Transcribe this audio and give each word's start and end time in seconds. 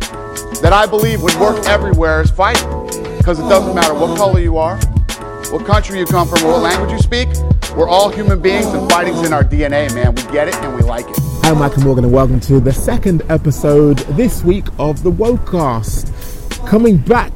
that 0.62 0.72
I 0.72 0.86
believe 0.86 1.22
would 1.22 1.36
work 1.36 1.66
everywhere 1.66 2.22
is 2.22 2.32
fighting. 2.32 2.70
Because 3.18 3.38
it 3.38 3.50
doesn't 3.50 3.76
matter 3.76 3.94
what 3.94 4.16
color 4.18 4.40
you 4.40 4.58
are, 4.58 4.78
what 5.52 5.66
country 5.66 6.00
you 6.00 6.06
come 6.06 6.26
from, 6.26 6.46
or 6.46 6.54
what 6.54 6.62
language 6.62 6.92
you 6.92 7.00
speak. 7.00 7.28
We're 7.76 7.90
all 7.90 8.08
human 8.08 8.42
beings, 8.42 8.68
and 8.68 8.90
fighting's 8.90 9.28
in 9.28 9.34
our 9.34 9.44
DNA, 9.44 9.94
man. 9.94 10.16
We 10.16 10.22
get 10.32 10.48
it 10.48 10.56
and 10.56 10.74
we 10.74 10.84
like 10.84 11.10
it. 11.10 11.18
Hi, 11.20 11.50
I'm 11.50 11.60
Michael 11.60 11.84
Morgan, 11.84 12.06
and 12.06 12.14
welcome 12.14 12.40
to 12.40 12.62
the 12.62 12.72
second 12.72 13.24
episode 13.28 13.98
this 14.16 14.42
week 14.46 14.68
of 14.80 15.04
the 15.04 15.12
Wokecast. 15.12 16.66
Coming 16.66 16.96
back 16.98 17.36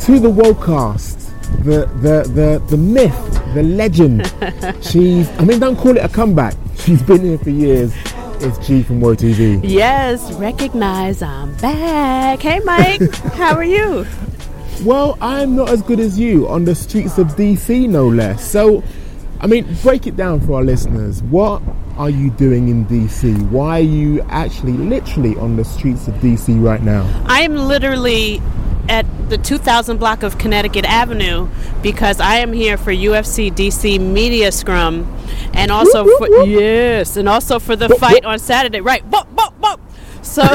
to 0.00 0.18
the 0.18 0.28
Wokecast, 0.28 1.62
the 1.62 1.86
the 2.00 2.28
the 2.32 2.60
the 2.68 2.76
myth, 2.76 3.41
the 3.52 3.62
legend. 3.62 4.26
She's, 4.82 5.28
I 5.38 5.44
mean, 5.44 5.60
don't 5.60 5.76
call 5.76 5.96
it 5.96 6.04
a 6.04 6.08
comeback. 6.08 6.54
She's 6.76 7.02
been 7.02 7.22
here 7.22 7.38
for 7.38 7.50
years. 7.50 7.94
It's 8.44 8.66
G 8.66 8.82
from 8.82 9.00
Woe 9.00 9.14
TV. 9.14 9.60
Yes, 9.62 10.32
recognize 10.32 11.22
I'm 11.22 11.54
back. 11.58 12.40
Hey, 12.40 12.60
Mike, 12.60 13.14
how 13.34 13.54
are 13.54 13.64
you? 13.64 14.04
Well, 14.82 15.16
I'm 15.20 15.54
not 15.54 15.68
as 15.68 15.80
good 15.82 16.00
as 16.00 16.18
you 16.18 16.48
on 16.48 16.64
the 16.64 16.74
streets 16.74 17.18
of 17.18 17.28
DC, 17.28 17.88
no 17.88 18.08
less. 18.08 18.44
So, 18.44 18.82
I 19.40 19.46
mean, 19.46 19.76
break 19.82 20.08
it 20.08 20.16
down 20.16 20.40
for 20.40 20.54
our 20.54 20.64
listeners. 20.64 21.22
What 21.24 21.62
are 21.96 22.10
you 22.10 22.30
doing 22.30 22.68
in 22.68 22.86
DC? 22.86 23.48
Why 23.50 23.78
are 23.78 23.82
you 23.82 24.22
actually 24.22 24.72
literally 24.72 25.36
on 25.36 25.56
the 25.56 25.64
streets 25.64 26.08
of 26.08 26.14
DC 26.14 26.60
right 26.60 26.82
now? 26.82 27.08
I 27.26 27.42
am 27.42 27.54
literally 27.54 28.42
at 28.88 29.06
the 29.30 29.38
2000 29.38 29.96
block 29.98 30.22
of 30.22 30.38
Connecticut 30.38 30.84
Avenue 30.84 31.48
because 31.82 32.20
I 32.20 32.36
am 32.36 32.52
here 32.52 32.76
for 32.76 32.90
UFC 32.92 33.50
DC 33.52 34.00
Media 34.00 34.50
Scrum 34.52 35.06
and 35.54 35.70
also 35.70 36.04
for 36.18 36.28
yes, 36.44 37.16
and 37.16 37.28
also 37.28 37.58
for 37.58 37.76
the 37.76 37.88
fight 37.90 38.24
on 38.24 38.38
Saturday. 38.38 38.80
Right. 38.80 39.08
Bop, 39.10 39.34
bop, 39.34 39.58
bop. 39.60 39.80
So 40.22 40.42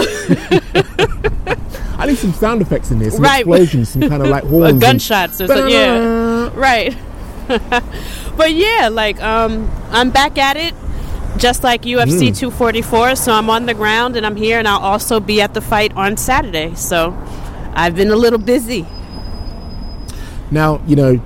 I 1.99 2.05
need 2.05 2.17
some 2.17 2.33
sound 2.33 2.61
effects 2.61 2.91
in 2.91 2.99
there, 2.99 3.09
some 3.11 3.23
Right. 3.23 3.39
explosions, 3.39 3.89
some 3.89 4.01
kind 4.07 4.21
of 4.21 4.29
like 4.29 4.43
horns. 4.45 4.71
and- 4.73 4.81
gunshots 4.81 5.41
or 5.41 5.47
something. 5.47 5.69
Yeah. 5.69 6.49
Right. 6.53 6.95
but 8.37 8.53
yeah, 8.53 8.89
like 8.91 9.21
um 9.21 9.69
I'm 9.91 10.09
back 10.11 10.37
at 10.37 10.57
it 10.57 10.73
just 11.37 11.63
like 11.63 11.83
UFC 11.83 12.35
244, 12.35 13.15
so 13.15 13.31
I'm 13.31 13.49
on 13.49 13.67
the 13.67 13.73
ground 13.75 14.15
and 14.17 14.25
I'm 14.25 14.35
here 14.35 14.57
and 14.59 14.67
I'll 14.67 14.79
also 14.79 15.19
be 15.19 15.39
at 15.41 15.53
the 15.53 15.61
fight 15.61 15.93
on 15.95 16.17
Saturday. 16.17 16.73
So 16.75 17.11
I've 17.77 17.95
been 17.95 18.09
a 18.09 18.15
little 18.15 18.39
busy. 18.39 18.87
Now, 20.49 20.81
you 20.87 20.95
know, 20.95 21.21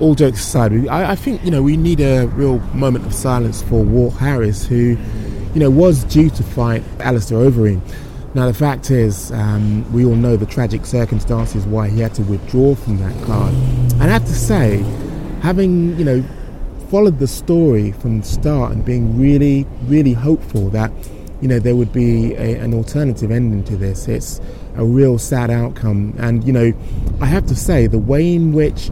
all 0.00 0.14
jokes 0.14 0.40
aside, 0.40 0.86
I, 0.88 1.12
I 1.12 1.16
think, 1.16 1.42
you 1.42 1.50
know, 1.50 1.62
we 1.62 1.78
need 1.78 2.00
a 2.00 2.26
real 2.26 2.58
moment 2.74 3.06
of 3.06 3.14
silence 3.14 3.62
for 3.62 3.82
Walt 3.82 4.12
Harris, 4.14 4.66
who, 4.66 4.98
you 5.54 5.60
know, 5.60 5.70
was 5.70 6.04
due 6.04 6.28
to 6.28 6.42
fight 6.42 6.82
Alistair 7.00 7.38
Overeem. 7.38 7.80
Now, 8.34 8.46
the 8.46 8.52
fact 8.52 8.90
is, 8.90 9.32
um, 9.32 9.90
we 9.94 10.04
all 10.04 10.14
know 10.14 10.36
the 10.36 10.44
tragic 10.44 10.84
circumstances 10.84 11.64
why 11.64 11.88
he 11.88 12.00
had 12.00 12.12
to 12.16 12.22
withdraw 12.22 12.74
from 12.74 12.98
that 12.98 13.24
card. 13.24 13.54
And 13.54 14.02
I 14.02 14.08
have 14.08 14.26
to 14.26 14.34
say, 14.34 14.82
having, 15.40 15.98
you 15.98 16.04
know, 16.04 16.24
followed 16.90 17.18
the 17.18 17.28
story 17.28 17.92
from 17.92 18.20
the 18.20 18.26
start 18.26 18.72
and 18.72 18.84
being 18.84 19.18
really, 19.18 19.66
really 19.84 20.12
hopeful 20.12 20.68
that, 20.70 20.92
you 21.40 21.48
know, 21.48 21.58
there 21.58 21.76
would 21.76 21.94
be 21.94 22.34
a, 22.34 22.58
an 22.58 22.74
alternative 22.74 23.30
ending 23.30 23.64
to 23.64 23.76
this, 23.78 24.06
it's 24.06 24.38
a 24.76 24.84
real 24.84 25.18
sad 25.18 25.50
outcome. 25.50 26.14
And, 26.18 26.44
you 26.44 26.52
know, 26.52 26.72
I 27.20 27.26
have 27.26 27.46
to 27.46 27.56
say, 27.56 27.86
the 27.86 27.98
way 27.98 28.34
in 28.34 28.52
which 28.52 28.90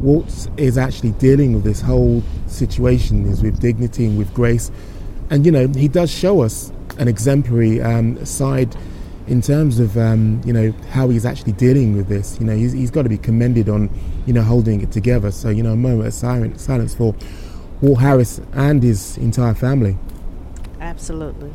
Walt 0.00 0.48
is 0.56 0.76
actually 0.76 1.12
dealing 1.12 1.54
with 1.54 1.64
this 1.64 1.80
whole 1.80 2.22
situation 2.46 3.26
is 3.26 3.42
with 3.42 3.60
dignity 3.60 4.06
and 4.06 4.18
with 4.18 4.32
grace. 4.34 4.70
And, 5.30 5.46
you 5.46 5.52
know, 5.52 5.68
he 5.68 5.88
does 5.88 6.10
show 6.10 6.42
us 6.42 6.72
an 6.98 7.08
exemplary 7.08 7.80
um, 7.80 8.24
side 8.24 8.76
in 9.26 9.40
terms 9.40 9.78
of, 9.78 9.96
um, 9.96 10.42
you 10.44 10.52
know, 10.52 10.72
how 10.90 11.08
he's 11.08 11.24
actually 11.24 11.52
dealing 11.52 11.96
with 11.96 12.08
this. 12.08 12.38
You 12.38 12.46
know, 12.46 12.54
he's, 12.54 12.72
he's 12.72 12.90
got 12.90 13.02
to 13.02 13.08
be 13.08 13.18
commended 13.18 13.68
on, 13.68 13.88
you 14.26 14.32
know, 14.32 14.42
holding 14.42 14.82
it 14.82 14.92
together. 14.92 15.30
So, 15.30 15.48
you 15.48 15.62
know, 15.62 15.72
a 15.72 15.76
moment 15.76 16.08
of 16.08 16.14
silence, 16.14 16.62
silence 16.62 16.94
for 16.94 17.14
Walt 17.80 18.00
Harris 18.00 18.40
and 18.52 18.82
his 18.82 19.16
entire 19.16 19.54
family. 19.54 19.96
Absolutely. 20.80 21.50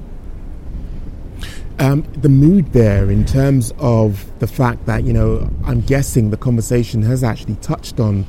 Um, 1.80 2.02
the 2.12 2.30
mood 2.30 2.74
there, 2.74 3.10
in 3.10 3.24
terms 3.24 3.74
of 3.80 4.38
the 4.40 4.48
fact 4.48 4.86
that 4.86 5.06
you 5.06 5.14
know, 5.14 5.50
I'm 5.66 5.80
guessing 5.80 6.30
the 6.30 6.38
conversation 6.38 7.02
has 7.04 7.24
actually 7.24 7.56
touched 7.56 8.02
on, 8.02 8.26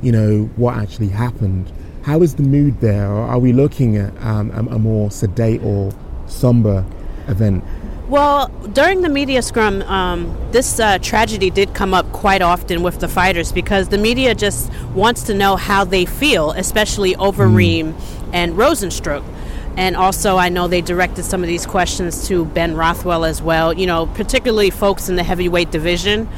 you 0.00 0.12
know, 0.12 0.44
what 0.54 0.76
actually 0.76 1.08
happened. 1.08 1.72
How 2.02 2.22
is 2.22 2.36
the 2.36 2.44
mood 2.44 2.80
there? 2.80 3.10
Or 3.10 3.22
are 3.22 3.40
we 3.40 3.52
looking 3.52 3.96
at 3.96 4.16
um, 4.22 4.52
a, 4.52 4.76
a 4.76 4.78
more 4.78 5.10
sedate 5.10 5.60
or 5.64 5.92
somber 6.26 6.84
event? 7.26 7.64
Well, 8.08 8.48
during 8.74 9.00
the 9.00 9.08
media 9.08 9.40
scrum, 9.40 9.80
um, 9.82 10.36
this 10.52 10.78
uh, 10.78 10.98
tragedy 10.98 11.48
did 11.48 11.74
come 11.74 11.94
up 11.94 12.12
quite 12.12 12.42
often 12.42 12.82
with 12.82 13.00
the 13.00 13.08
fighters 13.08 13.50
because 13.50 13.88
the 13.88 13.96
media 13.96 14.34
just 14.34 14.70
wants 14.92 15.22
to 15.24 15.34
know 15.34 15.56
how 15.56 15.84
they 15.84 16.04
feel, 16.04 16.52
especially 16.52 17.14
Overeem 17.14 17.98
and 18.32 18.52
Rozenstruik. 18.52 19.24
And 19.76 19.96
also, 19.96 20.36
I 20.36 20.48
know 20.50 20.68
they 20.68 20.80
directed 20.80 21.24
some 21.24 21.42
of 21.42 21.48
these 21.48 21.66
questions 21.66 22.28
to 22.28 22.44
Ben 22.44 22.76
Rothwell 22.76 23.24
as 23.24 23.42
well, 23.42 23.72
you 23.72 23.86
know, 23.86 24.06
particularly 24.06 24.70
folks 24.70 25.08
in 25.08 25.16
the 25.16 25.24
heavyweight 25.24 25.70
division. 25.70 26.28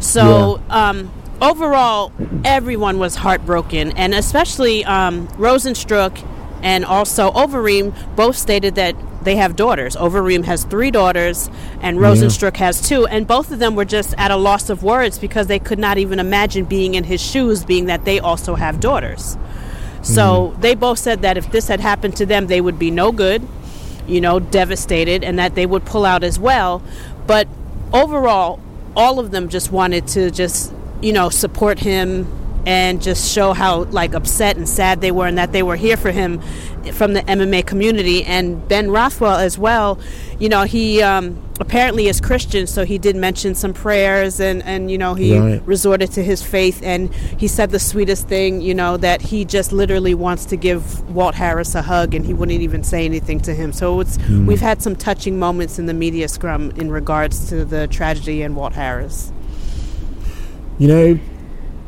So, 0.00 0.60
um, 0.70 1.10
overall, 1.40 2.12
everyone 2.44 2.98
was 2.98 3.16
heartbroken, 3.16 3.92
and 3.96 4.14
especially 4.14 4.84
um, 4.84 5.26
Rozenstruik 5.28 6.24
and 6.62 6.84
also 6.84 7.30
Overeem 7.32 7.94
both 8.16 8.36
stated 8.36 8.76
that 8.76 8.96
they 9.24 9.36
have 9.36 9.56
daughters. 9.56 9.96
Overeem 9.96 10.44
has 10.44 10.64
three 10.64 10.90
daughters, 10.90 11.50
and 11.80 11.98
Rozenstruik 11.98 12.56
has 12.56 12.80
two, 12.86 13.06
and 13.06 13.26
both 13.26 13.50
of 13.50 13.58
them 13.58 13.74
were 13.74 13.84
just 13.84 14.14
at 14.18 14.30
a 14.30 14.36
loss 14.36 14.70
of 14.70 14.82
words 14.82 15.18
because 15.18 15.46
they 15.46 15.58
could 15.58 15.78
not 15.78 15.98
even 15.98 16.18
imagine 16.18 16.64
being 16.64 16.94
in 16.94 17.04
his 17.04 17.20
shoes, 17.20 17.64
being 17.64 17.86
that 17.86 18.04
they 18.04 18.20
also 18.20 18.54
have 18.54 18.80
daughters. 18.80 19.36
So 20.04 20.54
they 20.60 20.74
both 20.74 20.98
said 20.98 21.22
that 21.22 21.36
if 21.36 21.50
this 21.50 21.68
had 21.68 21.80
happened 21.80 22.16
to 22.16 22.26
them, 22.26 22.46
they 22.46 22.60
would 22.60 22.78
be 22.78 22.90
no 22.90 23.10
good, 23.10 23.42
you 24.06 24.20
know, 24.20 24.38
devastated, 24.38 25.24
and 25.24 25.38
that 25.38 25.54
they 25.54 25.66
would 25.66 25.84
pull 25.84 26.04
out 26.04 26.22
as 26.22 26.38
well. 26.38 26.82
But 27.26 27.48
overall, 27.92 28.60
all 28.94 29.18
of 29.18 29.30
them 29.30 29.48
just 29.48 29.72
wanted 29.72 30.06
to 30.08 30.30
just, 30.30 30.72
you 31.00 31.12
know, 31.12 31.30
support 31.30 31.78
him 31.78 32.26
and 32.66 33.02
just 33.02 33.30
show 33.32 33.52
how 33.52 33.84
like 33.84 34.14
upset 34.14 34.56
and 34.56 34.68
sad 34.68 35.00
they 35.00 35.10
were 35.10 35.26
and 35.26 35.38
that 35.38 35.52
they 35.52 35.62
were 35.62 35.76
here 35.76 35.96
for 35.96 36.10
him 36.10 36.40
from 36.92 37.12
the 37.12 37.20
MMA 37.22 37.66
community 37.66 38.24
and 38.24 38.66
Ben 38.68 38.90
Rothwell 38.90 39.36
as 39.36 39.58
well 39.58 39.98
you 40.38 40.48
know 40.48 40.62
he 40.62 41.02
um, 41.02 41.42
apparently 41.60 42.08
is 42.08 42.20
Christian 42.20 42.66
so 42.66 42.84
he 42.84 42.98
did 42.98 43.14
mention 43.14 43.54
some 43.54 43.72
prayers 43.72 44.40
and 44.40 44.62
and 44.64 44.90
you 44.90 44.98
know 44.98 45.14
he 45.14 45.38
Right. 45.38 45.62
resorted 45.66 46.10
to 46.12 46.22
his 46.22 46.42
faith 46.42 46.80
and 46.82 47.14
he 47.14 47.46
said 47.48 47.70
the 47.70 47.78
sweetest 47.78 48.28
thing 48.28 48.60
you 48.60 48.74
know 48.74 48.96
that 48.96 49.22
he 49.22 49.44
just 49.44 49.72
literally 49.72 50.14
wants 50.14 50.44
to 50.46 50.56
give 50.56 51.08
Walt 51.14 51.34
Harris 51.34 51.74
a 51.74 51.82
hug 51.82 52.14
and 52.14 52.24
he 52.26 52.34
wouldn't 52.34 52.60
even 52.60 52.82
say 52.82 53.04
anything 53.04 53.40
to 53.40 53.54
him. 53.54 53.72
So 53.72 54.00
it's 54.00 54.16
hmm. 54.16 54.46
we've 54.46 54.60
had 54.60 54.82
some 54.82 54.96
touching 54.96 55.38
moments 55.38 55.78
in 55.78 55.86
the 55.86 55.94
media 55.94 56.28
scrum 56.28 56.72
in 56.72 56.90
regards 56.90 57.48
to 57.50 57.64
the 57.64 57.86
tragedy 57.86 58.42
and 58.42 58.56
Walt 58.56 58.72
Harris. 58.72 59.32
You 60.78 60.88
know, 60.88 61.18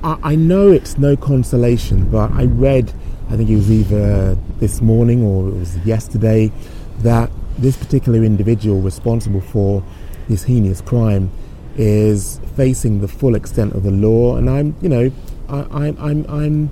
I, 0.04 0.19
I 0.22 0.34
know 0.37 0.71
it's 0.71 0.97
no 0.98 1.16
consolation, 1.16 2.09
but 2.09 2.31
I 2.33 2.44
read, 2.44 2.93
I 3.31 3.37
think 3.37 3.50
it 3.50 3.56
was 3.56 3.71
either 3.71 4.37
this 4.59 4.81
morning 4.81 5.25
or 5.25 5.48
it 5.48 5.54
was 5.54 5.77
yesterday, 5.78 6.53
that 6.98 7.31
this 7.59 7.77
particular 7.77 8.22
individual 8.25 8.81
responsible 8.81 9.41
for 9.41 9.83
this 10.28 10.44
heinous 10.44 10.81
crime 10.81 11.31
is 11.77 12.41
facing 12.56 13.00
the 13.00 13.09
full 13.09 13.34
extent 13.34 13.75
of 13.75 13.83
the 13.83 13.91
law. 13.91 14.37
And 14.37 14.49
I'm, 14.49 14.75
you 14.81 14.89
know, 14.89 15.12
I, 15.49 15.66
I'm, 15.71 15.97
I'm, 15.99 16.31
I'm, 16.31 16.71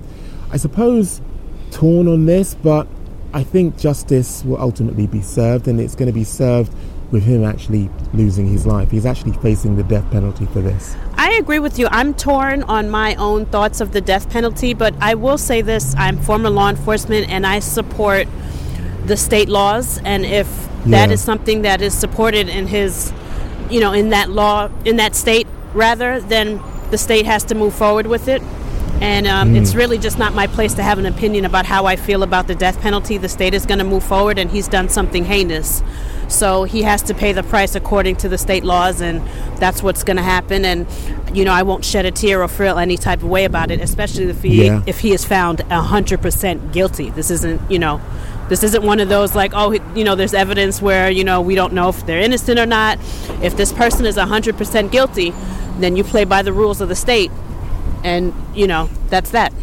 I 0.51 0.57
suppose, 0.57 1.21
torn 1.71 2.07
on 2.07 2.25
this, 2.25 2.55
but 2.55 2.87
I 3.33 3.43
think 3.43 3.77
justice 3.77 4.43
will 4.45 4.61
ultimately 4.61 5.07
be 5.07 5.21
served, 5.21 5.67
and 5.67 5.79
it's 5.79 5.95
going 5.95 6.07
to 6.07 6.13
be 6.13 6.23
served 6.23 6.73
with 7.11 7.23
him 7.23 7.43
actually 7.43 7.89
losing 8.13 8.47
his 8.47 8.65
life. 8.65 8.89
He's 8.91 9.05
actually 9.05 9.33
facing 9.33 9.75
the 9.75 9.83
death 9.83 10.09
penalty 10.11 10.45
for 10.47 10.61
this. 10.61 10.95
I 11.15 11.33
agree 11.33 11.59
with 11.59 11.77
you. 11.77 11.87
I'm 11.91 12.13
torn 12.13 12.63
on 12.63 12.89
my 12.89 13.15
own 13.15 13.45
thoughts 13.45 13.81
of 13.81 13.91
the 13.91 14.01
death 14.01 14.29
penalty, 14.29 14.73
but 14.73 14.95
I 14.99 15.15
will 15.15 15.37
say 15.37 15.61
this 15.61 15.95
I'm 15.97 16.17
former 16.17 16.49
law 16.49 16.69
enforcement 16.69 17.29
and 17.29 17.45
I 17.45 17.59
support 17.59 18.27
the 19.05 19.17
state 19.17 19.49
laws. 19.49 19.99
And 20.03 20.25
if 20.25 20.47
that 20.85 21.09
Yeah. 21.09 21.13
is 21.13 21.21
something 21.21 21.63
that 21.63 21.81
is 21.81 21.93
supported 21.93 22.49
in 22.49 22.67
his, 22.67 23.11
you 23.69 23.79
know, 23.79 23.93
in 23.93 24.09
that 24.09 24.29
law, 24.29 24.69
in 24.83 24.97
that 24.97 25.15
state 25.15 25.47
rather, 25.73 26.19
then 26.19 26.59
the 26.91 26.97
state 26.97 27.25
has 27.25 27.43
to 27.45 27.55
move 27.55 27.73
forward 27.73 28.07
with 28.07 28.27
it. 28.27 28.41
And 29.01 29.27
um, 29.27 29.53
mm. 29.53 29.61
it's 29.61 29.75
really 29.75 29.97
just 29.97 30.17
not 30.17 30.33
my 30.33 30.47
place 30.47 30.73
to 30.75 30.83
have 30.83 30.97
an 30.99 31.05
opinion 31.05 31.43
about 31.43 31.65
how 31.65 31.85
I 31.85 31.97
feel 31.97 32.23
about 32.23 32.47
the 32.47 32.55
death 32.55 32.79
penalty. 32.79 33.17
The 33.17 33.27
state 33.27 33.53
is 33.53 33.65
going 33.65 33.79
to 33.79 33.83
move 33.83 34.03
forward, 34.03 34.39
and 34.39 34.49
he's 34.49 34.69
done 34.69 34.87
something 34.87 35.25
heinous. 35.25 35.83
So 36.29 36.63
he 36.63 36.83
has 36.83 37.01
to 37.03 37.13
pay 37.13 37.33
the 37.33 37.43
price 37.43 37.75
according 37.75 38.15
to 38.17 38.29
the 38.29 38.37
state 38.37 38.63
laws, 38.63 39.01
and 39.01 39.21
that's 39.59 39.83
what's 39.83 40.03
going 40.03 40.15
to 40.15 40.23
happen. 40.23 40.63
And 40.63 40.87
you 41.33 41.43
know, 41.43 41.51
I 41.51 41.63
won't 41.63 41.83
shed 41.83 42.05
a 42.05 42.11
tear 42.11 42.41
or 42.41 42.47
feel 42.47 42.77
any 42.77 42.95
type 42.95 43.21
of 43.21 43.27
way 43.27 43.43
about 43.43 43.69
it, 43.69 43.81
especially 43.81 44.29
if 44.29 44.41
he 44.41 44.65
yeah. 44.67 44.81
if 44.87 45.01
he 45.01 45.11
is 45.11 45.25
found 45.25 45.59
hundred 45.69 46.21
percent 46.21 46.71
guilty. 46.71 47.09
This 47.09 47.29
isn't 47.29 47.69
you 47.69 47.79
know, 47.79 47.99
this 48.49 48.63
isn't 48.63 48.83
one 48.83 48.99
of 48.99 49.09
those 49.09 49.35
like 49.35 49.51
oh 49.53 49.71
you 49.95 50.03
know, 50.03 50.15
there's 50.15 50.33
evidence 50.33 50.81
where 50.81 51.09
you 51.09 51.23
know 51.23 51.41
we 51.41 51.55
don't 51.55 51.73
know 51.73 51.89
if 51.89 52.05
they're 52.05 52.21
innocent 52.21 52.59
or 52.59 52.65
not. 52.65 52.99
If 53.41 53.57
this 53.57 53.73
person 53.73 54.05
is 54.05 54.17
hundred 54.17 54.57
percent 54.57 54.91
guilty, 54.91 55.33
then 55.77 55.95
you 55.95 56.03
play 56.03 56.25
by 56.25 56.41
the 56.41 56.53
rules 56.53 56.81
of 56.81 56.89
the 56.89 56.95
state, 56.95 57.31
and 58.03 58.33
you 58.53 58.67
know 58.67 58.89
that's 59.09 59.31
that. 59.31 59.53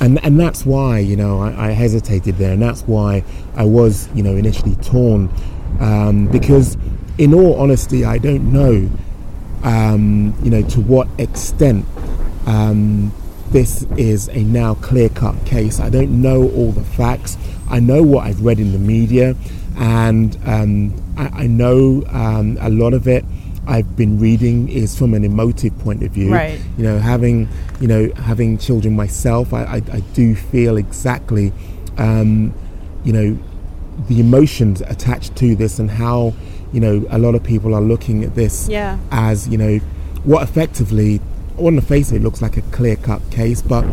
And 0.00 0.22
and 0.24 0.38
that's 0.38 0.66
why 0.66 0.98
you 0.98 1.16
know 1.16 1.40
I, 1.40 1.68
I, 1.68 1.70
hesitated 1.70 2.36
there, 2.36 2.52
and 2.52 2.62
that's 2.62 2.82
why 2.82 3.24
I 3.54 3.64
was 3.64 4.08
you 4.14 4.22
know 4.22 4.36
initially 4.36 4.74
torn. 4.76 5.30
Um, 5.80 6.28
because, 6.28 6.76
in 7.18 7.34
all 7.34 7.60
honesty, 7.60 8.04
I 8.04 8.16
don't 8.16 8.50
know, 8.50 8.88
um, 9.62 10.34
you 10.42 10.50
know, 10.50 10.62
to 10.62 10.80
what 10.80 11.06
extent 11.18 11.84
um, 12.46 13.12
this 13.56 13.84
is 13.96 14.28
a 14.28 14.44
now 14.44 14.74
clear-cut 14.74 15.46
case. 15.46 15.80
I 15.80 15.88
don't 15.88 16.20
know 16.20 16.50
all 16.50 16.72
the 16.72 16.84
facts. 16.84 17.38
I 17.70 17.80
know 17.80 18.02
what 18.02 18.26
I've 18.26 18.42
read 18.42 18.60
in 18.60 18.72
the 18.72 18.78
media, 18.78 19.34
and 19.78 20.36
um, 20.44 20.94
I, 21.16 21.44
I, 21.44 21.46
know 21.46 22.04
um, 22.10 22.58
a 22.60 22.68
lot 22.68 22.92
of 22.92 23.08
it. 23.08 23.24
I've 23.66 23.96
been 23.96 24.20
reading 24.20 24.68
is 24.68 24.94
from 24.98 25.14
an 25.14 25.24
emotive 25.24 25.76
point 25.78 26.02
of 26.02 26.10
view. 26.10 26.34
Right. 26.34 26.60
You 26.76 26.84
know, 26.84 26.98
having 26.98 27.48
you 27.80 27.88
know 27.88 28.12
having 28.16 28.58
children 28.58 28.94
myself, 28.94 29.54
I, 29.54 29.62
I, 29.62 29.76
I 29.90 30.00
do 30.12 30.34
feel 30.34 30.76
exactly, 30.76 31.50
um, 31.96 32.52
you 33.04 33.14
know, 33.14 33.38
the 34.06 34.20
emotions 34.20 34.82
attached 34.82 35.34
to 35.36 35.56
this 35.56 35.78
and 35.78 35.90
how 35.90 36.34
you 36.74 36.80
know 36.80 37.06
a 37.08 37.18
lot 37.18 37.34
of 37.34 37.42
people 37.42 37.74
are 37.74 37.80
looking 37.80 38.22
at 38.22 38.34
this 38.34 38.68
yeah. 38.68 38.98
as 39.10 39.48
you 39.48 39.56
know 39.56 39.78
what 40.24 40.42
effectively 40.42 41.22
on 41.58 41.76
the 41.76 41.82
face 41.82 42.10
of 42.10 42.16
it 42.16 42.22
looks 42.22 42.42
like 42.42 42.56
a 42.56 42.62
clear 42.62 42.96
cut 42.96 43.20
case 43.30 43.62
but 43.62 43.84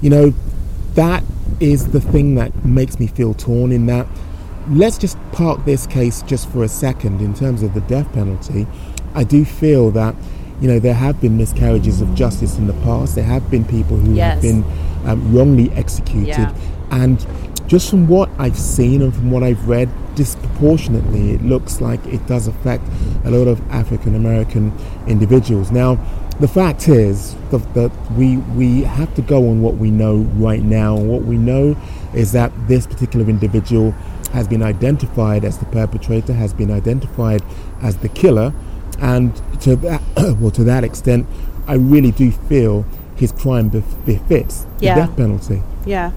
you 0.00 0.10
know 0.10 0.32
that 0.94 1.22
is 1.60 1.88
the 1.92 2.00
thing 2.00 2.34
that 2.34 2.64
makes 2.64 3.00
me 3.00 3.06
feel 3.06 3.34
torn 3.34 3.72
in 3.72 3.86
that 3.86 4.06
let's 4.70 4.98
just 4.98 5.16
park 5.32 5.64
this 5.64 5.86
case 5.86 6.22
just 6.22 6.48
for 6.50 6.62
a 6.62 6.68
second 6.68 7.20
in 7.20 7.34
terms 7.34 7.62
of 7.62 7.74
the 7.74 7.80
death 7.82 8.12
penalty 8.12 8.66
i 9.14 9.24
do 9.24 9.44
feel 9.44 9.90
that 9.90 10.14
you 10.60 10.68
know 10.68 10.78
there 10.78 10.94
have 10.94 11.20
been 11.20 11.36
miscarriages 11.36 12.00
of 12.00 12.14
justice 12.14 12.58
in 12.58 12.66
the 12.66 12.72
past 12.84 13.14
there 13.14 13.24
have 13.24 13.48
been 13.50 13.64
people 13.64 13.96
who 13.96 14.14
yes. 14.14 14.34
have 14.34 14.42
been 14.42 14.64
um, 15.08 15.34
wrongly 15.34 15.70
executed 15.72 16.28
yeah. 16.28 16.54
and 16.90 17.26
just 17.68 17.90
from 17.90 18.08
what 18.08 18.30
I've 18.38 18.58
seen 18.58 19.02
and 19.02 19.14
from 19.14 19.30
what 19.30 19.42
I've 19.42 19.68
read, 19.68 19.90
disproportionately, 20.14 21.32
it 21.32 21.42
looks 21.42 21.80
like 21.80 22.04
it 22.06 22.26
does 22.26 22.48
affect 22.48 22.82
a 23.24 23.30
lot 23.30 23.46
of 23.46 23.60
African 23.70 24.16
American 24.16 24.72
individuals. 25.06 25.70
Now, 25.70 25.96
the 26.40 26.48
fact 26.48 26.88
is 26.88 27.36
that, 27.50 27.92
we 28.16 28.38
we 28.38 28.82
have 28.82 29.14
to 29.16 29.22
go 29.22 29.48
on 29.48 29.60
what 29.60 29.74
we 29.76 29.90
know 29.90 30.18
right 30.36 30.62
now. 30.62 30.96
What 30.96 31.22
we 31.22 31.36
know 31.36 31.76
is 32.14 32.32
that 32.32 32.52
this 32.66 32.86
particular 32.86 33.28
individual 33.28 33.92
has 34.32 34.48
been 34.48 34.62
identified 34.62 35.44
as 35.44 35.58
the 35.58 35.66
perpetrator, 35.66 36.32
has 36.32 36.54
been 36.54 36.70
identified 36.70 37.42
as 37.82 37.98
the 37.98 38.08
killer, 38.08 38.52
and 39.00 39.36
to 39.60 39.76
that 39.76 40.02
well 40.40 40.50
to 40.52 40.64
that 40.64 40.84
extent, 40.84 41.26
I 41.66 41.74
really 41.74 42.12
do 42.12 42.30
feel 42.30 42.86
his 43.16 43.30
crime 43.32 43.68
befits 43.68 44.66
yeah. 44.80 44.94
the 44.94 45.00
death 45.00 45.16
penalty. 45.16 45.62
Yeah. 45.84 46.12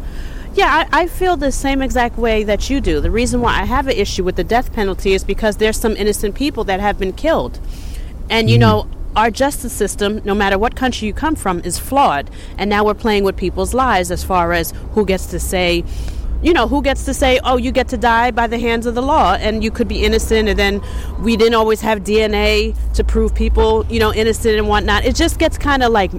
Yeah, 0.53 0.85
I, 0.91 1.03
I, 1.03 1.07
feel 1.07 1.37
the 1.37 1.51
same 1.51 1.81
exact 1.81 2.17
way 2.17 2.43
that 2.43 2.69
you 2.69 2.81
do. 2.81 2.99
The 2.99 3.09
reason 3.09 3.39
why 3.39 3.61
I 3.61 3.63
have 3.63 3.87
an 3.87 3.95
issue 3.95 4.25
with 4.25 4.35
the 4.35 4.43
death 4.43 4.73
penalty 4.73 5.13
is 5.13 5.23
because 5.23 5.57
there's 5.57 5.77
some 5.79 5.95
innocent 5.95 6.35
people 6.35 6.65
that 6.65 6.81
have 6.81 6.99
been 6.99 7.13
killed. 7.13 7.57
And, 8.29 8.49
you 8.49 8.57
mm. 8.57 8.61
know, 8.61 8.87
our 9.15 9.31
justice 9.31 9.71
system, 9.71 10.21
no 10.25 10.35
matter 10.35 10.57
what 10.57 10.75
country 10.75 11.07
you 11.07 11.13
come 11.13 11.35
from, 11.35 11.61
is 11.61 11.79
flawed. 11.79 12.29
And 12.57 12.69
now 12.69 12.83
we're 12.83 12.95
playing 12.95 13.23
with 13.23 13.37
people's 13.37 13.73
lives 13.73 14.11
as 14.11 14.25
far 14.25 14.51
as 14.51 14.71
who 14.93 15.05
gets 15.05 15.27
to 15.27 15.39
say, 15.39 15.85
you 16.43 16.51
know, 16.51 16.67
who 16.67 16.81
gets 16.81 17.05
to 17.05 17.13
say, 17.13 17.39
oh, 17.45 17.55
you 17.55 17.71
get 17.71 17.87
to 17.89 17.97
die 17.97 18.31
by 18.31 18.47
the 18.47 18.59
hands 18.59 18.85
of 18.85 18.93
the 18.93 19.01
law 19.01 19.35
and 19.35 19.63
you 19.63 19.71
could 19.71 19.87
be 19.87 20.03
innocent. 20.03 20.49
And 20.49 20.59
then 20.59 20.81
we 21.21 21.37
didn't 21.37 21.55
always 21.55 21.79
have 21.79 21.99
DNA 21.99 22.75
to 22.95 23.05
prove 23.05 23.33
people, 23.33 23.85
you 23.89 23.99
know, 23.99 24.13
innocent 24.13 24.57
and 24.57 24.67
whatnot. 24.67 25.05
It 25.05 25.15
just 25.15 25.39
gets 25.39 25.57
kind 25.57 25.81
of 25.81 25.93
like 25.93 26.11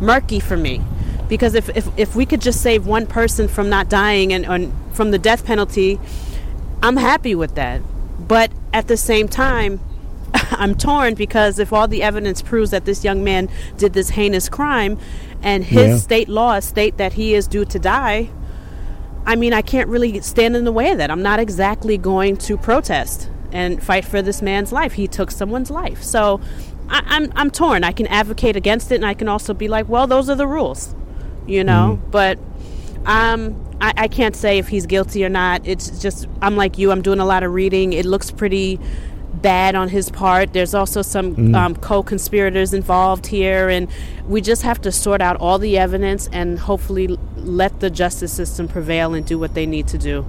murky 0.00 0.40
for 0.40 0.56
me 0.56 0.82
because 1.28 1.54
if, 1.54 1.68
if, 1.70 1.88
if 1.96 2.14
we 2.14 2.26
could 2.26 2.40
just 2.40 2.60
save 2.60 2.86
one 2.86 3.06
person 3.06 3.48
from 3.48 3.68
not 3.68 3.88
dying 3.88 4.32
and, 4.32 4.46
and 4.46 4.72
from 4.92 5.10
the 5.10 5.18
death 5.18 5.44
penalty 5.44 5.98
i'm 6.82 6.96
happy 6.96 7.34
with 7.34 7.54
that. 7.54 7.80
But 8.18 8.50
at 8.72 8.88
the 8.88 8.96
same 8.96 9.28
time 9.28 9.80
i'm 10.34 10.74
torn 10.74 11.14
because 11.14 11.58
if 11.58 11.72
all 11.72 11.88
the 11.88 12.02
evidence 12.02 12.42
proves 12.42 12.70
that 12.70 12.84
this 12.84 13.04
young 13.04 13.22
man 13.24 13.48
did 13.76 13.92
this 13.92 14.10
heinous 14.10 14.48
crime 14.48 14.98
and 15.42 15.64
his 15.64 15.88
yeah. 15.88 15.96
state 15.96 16.28
laws 16.28 16.64
state 16.64 16.96
that 16.96 17.14
he 17.14 17.34
is 17.34 17.46
due 17.46 17.64
to 17.64 17.78
die 17.78 18.28
i 19.26 19.36
mean 19.36 19.52
i 19.52 19.62
can't 19.62 19.88
really 19.88 20.20
stand 20.20 20.56
in 20.56 20.64
the 20.64 20.72
way 20.72 20.90
of 20.90 20.98
that. 20.98 21.10
I'm 21.10 21.22
not 21.22 21.38
exactly 21.38 21.98
going 21.98 22.36
to 22.38 22.56
protest 22.56 23.30
and 23.52 23.82
fight 23.82 24.04
for 24.04 24.22
this 24.22 24.42
man's 24.42 24.72
life. 24.72 24.94
He 24.94 25.06
took 25.06 25.30
someone's 25.30 25.70
life. 25.70 26.02
So 26.02 26.40
I, 26.88 27.02
I'm, 27.06 27.32
I'm 27.36 27.50
torn. 27.50 27.84
I 27.84 27.92
can 27.92 28.06
advocate 28.08 28.56
against 28.56 28.92
it, 28.92 28.96
and 28.96 29.06
I 29.06 29.14
can 29.14 29.28
also 29.28 29.54
be 29.54 29.68
like, 29.68 29.88
well, 29.88 30.06
those 30.06 30.28
are 30.28 30.34
the 30.34 30.46
rules 30.46 30.94
you 31.46 31.64
know. 31.64 31.98
Mm-hmm. 32.00 32.10
But 32.10 32.38
um, 33.06 33.76
I, 33.80 33.92
I, 33.96 34.08
can't 34.08 34.34
say 34.34 34.58
if 34.58 34.68
he's 34.68 34.86
guilty 34.86 35.24
or 35.24 35.28
not. 35.28 35.66
It's 35.66 36.00
just 36.00 36.26
I'm 36.42 36.56
like 36.56 36.78
you. 36.78 36.90
I'm 36.90 37.02
doing 37.02 37.20
a 37.20 37.24
lot 37.24 37.42
of 37.42 37.52
reading. 37.52 37.92
It 37.92 38.04
looks 38.04 38.30
pretty 38.30 38.80
bad 39.34 39.74
on 39.74 39.88
his 39.88 40.10
part. 40.10 40.52
There's 40.52 40.74
also 40.74 41.02
some 41.02 41.36
mm. 41.36 41.54
um, 41.54 41.76
co-conspirators 41.76 42.72
involved 42.72 43.26
here, 43.26 43.68
and 43.68 43.88
we 44.26 44.40
just 44.40 44.62
have 44.62 44.80
to 44.82 44.92
sort 44.92 45.20
out 45.20 45.36
all 45.36 45.58
the 45.58 45.78
evidence 45.78 46.28
and 46.32 46.58
hopefully 46.58 47.16
let 47.36 47.80
the 47.80 47.90
justice 47.90 48.32
system 48.32 48.66
prevail 48.66 49.14
and 49.14 49.26
do 49.26 49.38
what 49.38 49.54
they 49.54 49.66
need 49.66 49.88
to 49.88 49.98
do, 49.98 50.26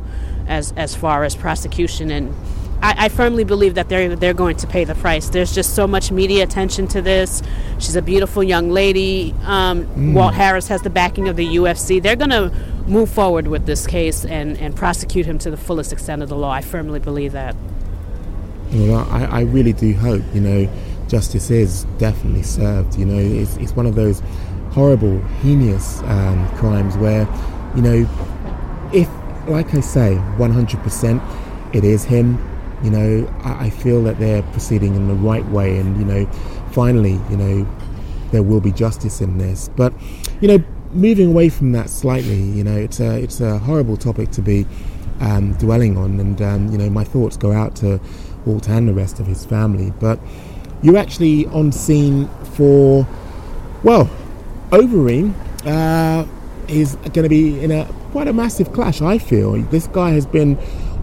as 0.48 0.74
as 0.74 0.96
far 0.96 1.24
as 1.24 1.36
prosecution 1.36 2.12
and 2.12 2.34
I, 2.82 3.06
I, 3.06 3.10
firmly 3.10 3.44
believe 3.44 3.74
that 3.74 3.90
they're 3.90 4.16
they're 4.16 4.34
going 4.34 4.58
to 4.58 4.68
pay 4.68 4.84
the 4.84 4.94
price. 4.96 5.30
There's 5.30 5.54
just 5.54 5.74
so 5.74 5.88
much 5.88 6.12
media 6.12 6.44
attention 6.44 6.88
to 6.90 7.02
this. 7.02 7.42
She's 7.80 7.96
a 7.96 8.02
beautiful 8.02 8.44
young 8.44 8.70
lady. 8.70 9.34
Um, 9.44 9.86
mm. 9.88 10.14
Walt 10.14 10.36
Harris 10.36 10.68
has 10.68 10.82
the 10.84 10.90
backing 10.90 11.28
of 11.28 11.36
the 11.36 11.46
UFC. 11.46 12.02
They're 12.02 12.16
going 12.16 12.30
to 12.30 12.52
move 12.88 13.10
forward 13.10 13.48
with 13.48 13.66
this 13.66 13.88
case 13.88 14.26
and, 14.26 14.58
and 14.60 14.76
prosecute 14.76 15.26
him 15.26 15.40
to 15.40 15.52
the 15.52 15.58
fullest 15.58 15.92
extent 15.92 16.22
of 16.22 16.30
the 16.30 16.36
law. 16.36 16.52
I 16.52 16.62
firmly 16.62 17.00
believe 17.00 17.32
that. 17.32 17.56
Well, 18.72 19.08
I, 19.10 19.26
I 19.26 19.42
really 19.42 19.74
do 19.74 19.94
hope. 19.96 20.24
You 20.34 20.42
know, 20.42 20.70
justice 21.08 21.50
is 21.50 21.86
definitely 21.98 22.44
served. 22.44 22.98
You 22.98 23.06
know, 23.06 23.18
it's, 23.18 23.58
it's 23.58 23.72
one 23.74 23.88
of 23.88 23.96
those 23.96 24.22
horrible, 24.72 25.20
heinous 25.42 26.02
um, 26.04 26.48
crimes 26.58 26.96
where, 26.98 27.28
you 27.76 27.82
know, 27.82 28.10
if, 28.94 29.10
like 29.48 29.74
I 29.74 29.80
say, 29.80 30.16
100%, 30.38 31.76
it 31.76 31.84
is 31.84 32.04
him 32.04 32.38
you 32.84 32.92
know, 32.92 33.34
I, 33.44 33.70
feel 33.70 34.04
that 34.04 34.20
they're 34.20 34.44
proceeding 34.44 34.96
in 34.96 35.08
the 35.08 35.14
right 35.16 35.46
way, 35.48 35.78
and 35.80 35.98
you 35.98 36.06
know, 36.06 36.26
finally, 36.72 37.20
you 37.30 37.38
know, 37.38 37.68
there 38.32 38.44
will 38.44 38.62
be 38.62 38.72
justice 38.72 39.22
in 39.22 39.38
this. 39.38 39.70
But 39.76 39.94
you 40.42 40.48
know, 40.48 40.64
moving 40.92 41.30
away 41.30 41.50
from 41.50 41.72
that 41.72 41.90
slightly, 41.90 42.42
you 42.42 42.64
know, 42.64 42.76
it's 42.78 43.00
a 43.00 43.22
it's 43.22 43.42
a 43.42 43.58
horrible 43.60 43.98
topic 43.98 44.32
to 44.32 44.42
be 44.42 44.66
um, 45.20 45.54
dwelling 45.54 45.98
on, 45.98 46.20
and 46.20 46.42
um, 46.42 46.72
you 46.72 46.78
know, 46.78 46.90
my 46.90 47.04
thoughts 47.04 47.38
go 47.38 47.52
out 47.52 47.76
to 47.78 48.00
Walt 48.46 48.70
and 48.70 48.88
the 48.88 48.94
rest 48.94 49.20
of 49.20 49.28
his 49.28 49.46
family. 49.46 49.92
But 50.00 50.20
you're 50.82 50.98
actually 50.98 51.48
on 51.48 51.72
scene 51.72 52.28
for, 52.54 53.08
well, 53.84 54.10
Overeem 54.70 55.34
uh, 55.66 56.28
is 56.68 56.96
going 56.96 57.24
to 57.24 57.30
be 57.30 57.60
in 57.64 57.72
a 57.72 57.86
quite 58.12 58.28
a 58.28 58.34
massive 58.34 58.72
clash. 58.74 59.02
I 59.02 59.18
feel 59.18 59.54
this 59.64 59.88
guy 59.88 60.12
has 60.12 60.26
been 60.26 60.58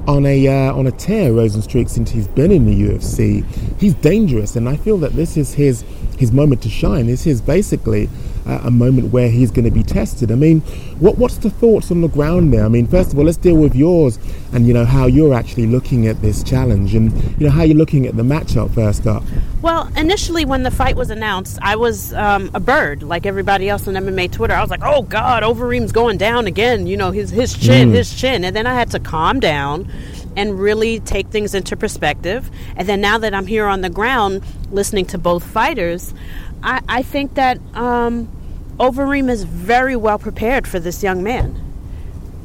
on 0.06 0.26
a 0.26 0.48
uh, 0.48 0.74
on 0.74 0.86
a 0.86 0.92
tear, 0.92 1.32
Rozenstruik, 1.32 1.88
since 1.88 2.10
he's 2.10 2.28
been 2.28 2.50
in 2.50 2.66
the 2.66 2.88
UFC. 2.88 3.44
He's 3.80 3.94
dangerous, 3.94 4.56
and 4.56 4.68
I 4.68 4.76
feel 4.76 4.98
that 4.98 5.12
this 5.12 5.36
is 5.36 5.54
his 5.54 5.84
his 6.18 6.32
moment 6.32 6.62
to 6.62 6.68
shine. 6.68 7.06
This 7.06 7.26
is 7.26 7.40
basically 7.40 8.08
uh, 8.46 8.60
a 8.64 8.70
moment 8.70 9.12
where 9.12 9.28
he's 9.28 9.50
going 9.50 9.64
to 9.64 9.70
be 9.70 9.82
tested. 9.82 10.30
I 10.30 10.34
mean, 10.34 10.60
what 11.00 11.18
what's 11.18 11.38
the 11.38 11.50
thoughts 11.50 11.90
on 11.90 12.00
the 12.00 12.08
ground 12.08 12.52
there? 12.52 12.64
I 12.64 12.68
mean, 12.68 12.86
first 12.86 13.12
of 13.12 13.18
all, 13.18 13.24
let's 13.24 13.38
deal 13.38 13.56
with 13.56 13.74
yours, 13.74 14.18
and 14.52 14.66
you 14.66 14.74
know 14.74 14.84
how 14.84 15.06
you're 15.06 15.34
actually 15.34 15.66
looking 15.66 16.06
at 16.06 16.20
this 16.20 16.42
challenge, 16.42 16.94
and 16.94 17.12
you 17.38 17.46
know 17.46 17.50
how 17.50 17.62
you're 17.62 17.76
looking 17.76 18.06
at 18.06 18.16
the 18.16 18.22
matchup 18.22 18.74
first 18.74 19.06
up. 19.06 19.22
Well, 19.62 19.90
initially 19.96 20.44
when 20.44 20.62
the 20.62 20.70
fight 20.70 20.96
was 20.96 21.10
announced, 21.10 21.58
I 21.62 21.76
was 21.76 22.12
um, 22.14 22.50
a 22.54 22.60
bird, 22.60 23.02
like 23.02 23.26
everybody 23.26 23.68
else 23.68 23.88
on 23.88 23.94
MMA 23.94 24.32
Twitter. 24.32 24.54
I 24.54 24.60
was 24.60 24.70
like, 24.70 24.82
"Oh 24.84 25.02
God, 25.02 25.42
Overeem's 25.42 25.92
going 25.92 26.18
down 26.18 26.46
again." 26.46 26.86
You 26.86 26.96
know, 26.96 27.10
his 27.10 27.30
his 27.30 27.56
chin, 27.56 27.90
mm. 27.90 27.94
his 27.94 28.14
chin, 28.14 28.44
and 28.44 28.54
then 28.54 28.66
I 28.66 28.74
had 28.74 28.90
to 28.92 29.00
calm 29.00 29.40
down 29.40 29.90
and 30.36 30.58
really 30.58 31.00
take 31.00 31.28
things 31.28 31.54
into 31.54 31.76
perspective. 31.76 32.50
And 32.76 32.88
then 32.88 33.00
now 33.00 33.18
that 33.18 33.34
I'm 33.34 33.46
here 33.46 33.66
on 33.66 33.80
the 33.80 33.90
ground 33.90 34.42
listening 34.70 35.06
to 35.06 35.18
both 35.18 35.44
fighters, 35.44 36.12
I, 36.64 36.80
I 36.88 37.02
think 37.02 37.34
that 37.34 37.58
um, 37.74 38.28
Overeem 38.78 39.30
is 39.30 39.44
very 39.44 39.96
well 39.96 40.18
prepared 40.18 40.66
for 40.66 40.80
this 40.80 41.02
young 41.02 41.22
man. 41.22 41.60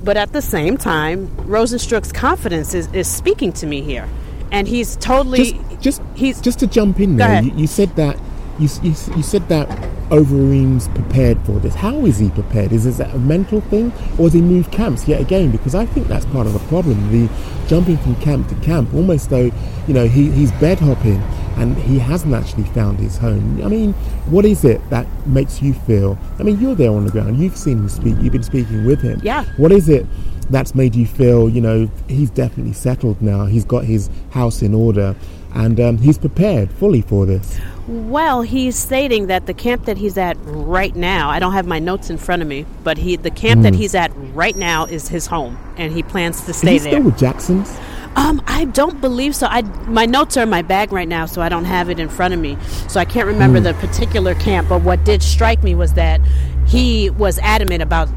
But 0.03 0.17
at 0.17 0.33
the 0.33 0.41
same 0.41 0.77
time, 0.77 1.27
Rozenstruik's 1.37 2.11
confidence 2.11 2.73
is, 2.73 2.91
is 2.93 3.07
speaking 3.07 3.53
to 3.53 3.65
me 3.65 3.81
here. 3.81 4.07
And 4.51 4.67
he's 4.67 4.95
totally. 4.97 5.53
Just, 5.53 5.81
just, 5.81 6.01
he's, 6.15 6.41
just 6.41 6.59
to 6.59 6.67
jump 6.67 6.99
in 6.99 7.17
there, 7.17 7.41
you, 7.41 7.51
you 7.51 7.67
said 7.67 7.95
that 7.95 8.19
you, 8.59 8.67
you, 8.81 8.89
you 9.15 9.23
said 9.23 9.47
that 9.49 9.67
Overeem's 10.11 10.87
prepared 10.89 11.39
for 11.45 11.53
this. 11.59 11.75
How 11.75 12.05
is 12.05 12.17
he 12.17 12.29
prepared? 12.29 12.71
Is, 12.71 12.85
is 12.85 12.97
that 12.97 13.13
a 13.13 13.19
mental 13.19 13.61
thing, 13.61 13.91
or 14.17 14.25
has 14.25 14.33
he 14.33 14.41
moved 14.41 14.71
camps 14.71 15.07
yet 15.07 15.21
again? 15.21 15.51
Because 15.51 15.75
I 15.75 15.85
think 15.85 16.07
that's 16.07 16.25
part 16.25 16.47
of 16.47 16.53
the 16.53 16.59
problem. 16.67 17.11
The 17.11 17.29
jumping 17.67 17.97
from 17.97 18.15
camp 18.17 18.47
to 18.49 18.55
camp, 18.55 18.93
almost 18.93 19.29
though 19.29 19.51
you 19.87 19.93
know 19.93 20.07
he, 20.07 20.31
he's 20.31 20.51
bed 20.53 20.79
hopping 20.79 21.21
and 21.59 21.77
he 21.77 21.99
hasn't 21.99 22.33
actually 22.33 22.63
found 22.63 22.99
his 22.99 23.17
home. 23.17 23.61
I 23.63 23.67
mean, 23.67 23.93
what 24.31 24.45
is 24.45 24.63
it 24.63 24.87
that 24.89 25.05
makes 25.27 25.61
you 25.61 25.73
feel? 25.73 26.17
I 26.39 26.43
mean, 26.43 26.59
you're 26.59 26.75
there 26.75 26.91
on 26.91 27.05
the 27.05 27.11
ground. 27.11 27.37
You've 27.37 27.57
seen 27.57 27.79
him 27.79 27.89
speak. 27.89 28.15
You've 28.21 28.31
been 28.31 28.43
speaking 28.43 28.85
with 28.85 29.01
him. 29.01 29.19
Yeah. 29.23 29.43
What 29.57 29.71
is 29.73 29.89
it 29.89 30.05
that's 30.49 30.73
made 30.73 30.95
you 30.95 31.05
feel? 31.05 31.49
You 31.49 31.59
know, 31.59 31.91
he's 32.07 32.29
definitely 32.29 32.73
settled 32.73 33.21
now. 33.21 33.45
He's 33.45 33.65
got 33.65 33.83
his 33.83 34.09
house 34.31 34.61
in 34.61 34.73
order, 34.73 35.15
and 35.53 35.79
um, 35.79 35.97
he's 35.97 36.17
prepared 36.17 36.71
fully 36.71 37.01
for 37.01 37.25
this. 37.25 37.59
Well, 37.87 38.43
he's 38.43 38.75
stating 38.75 39.27
that 39.27 39.47
the 39.47 39.53
camp 39.53 39.85
that 39.85 39.97
he's 39.97 40.15
at 40.17 40.37
right 40.41 40.95
now, 40.95 41.29
I 41.29 41.39
don't 41.39 41.53
have 41.53 41.65
my 41.65 41.79
notes 41.79 42.11
in 42.11 42.17
front 42.17 42.41
of 42.43 42.47
me, 42.47 42.65
but 42.83 42.99
he 42.99 43.15
the 43.15 43.31
camp 43.31 43.63
that 43.63 43.73
he's 43.73 43.95
at 43.95 44.11
right 44.35 44.55
now 44.55 44.85
is 44.85 45.07
his 45.07 45.25
home 45.25 45.57
and 45.75 45.91
he 45.91 46.03
plans 46.03 46.41
to 46.41 46.51
Is 46.51 46.57
stay 46.57 46.73
he 46.73 46.77
there. 46.79 46.91
still 46.91 47.03
with 47.03 47.17
Jackson's? 47.17 47.75
Um, 48.15 48.43
I 48.47 48.65
don't 48.65 49.01
believe 49.01 49.35
so. 49.35 49.47
I 49.49 49.61
my 49.87 50.05
notes 50.05 50.37
are 50.37 50.43
in 50.43 50.49
my 50.49 50.61
bag 50.61 50.91
right 50.91 51.07
now, 51.07 51.25
so 51.25 51.41
I 51.41 51.49
don't 51.49 51.65
have 51.65 51.89
it 51.89 51.99
in 51.99 52.09
front 52.09 52.33
of 52.33 52.39
me. 52.39 52.57
So 52.87 52.99
I 52.99 53.05
can't 53.05 53.27
remember 53.27 53.59
the 53.59 53.73
particular 53.75 54.35
camp. 54.35 54.69
But 54.69 54.81
what 54.81 55.03
did 55.03 55.23
strike 55.23 55.63
me 55.63 55.73
was 55.73 55.93
that 55.93 56.21
he 56.67 57.09
was 57.09 57.39
adamant 57.39 57.81
about 57.81 58.07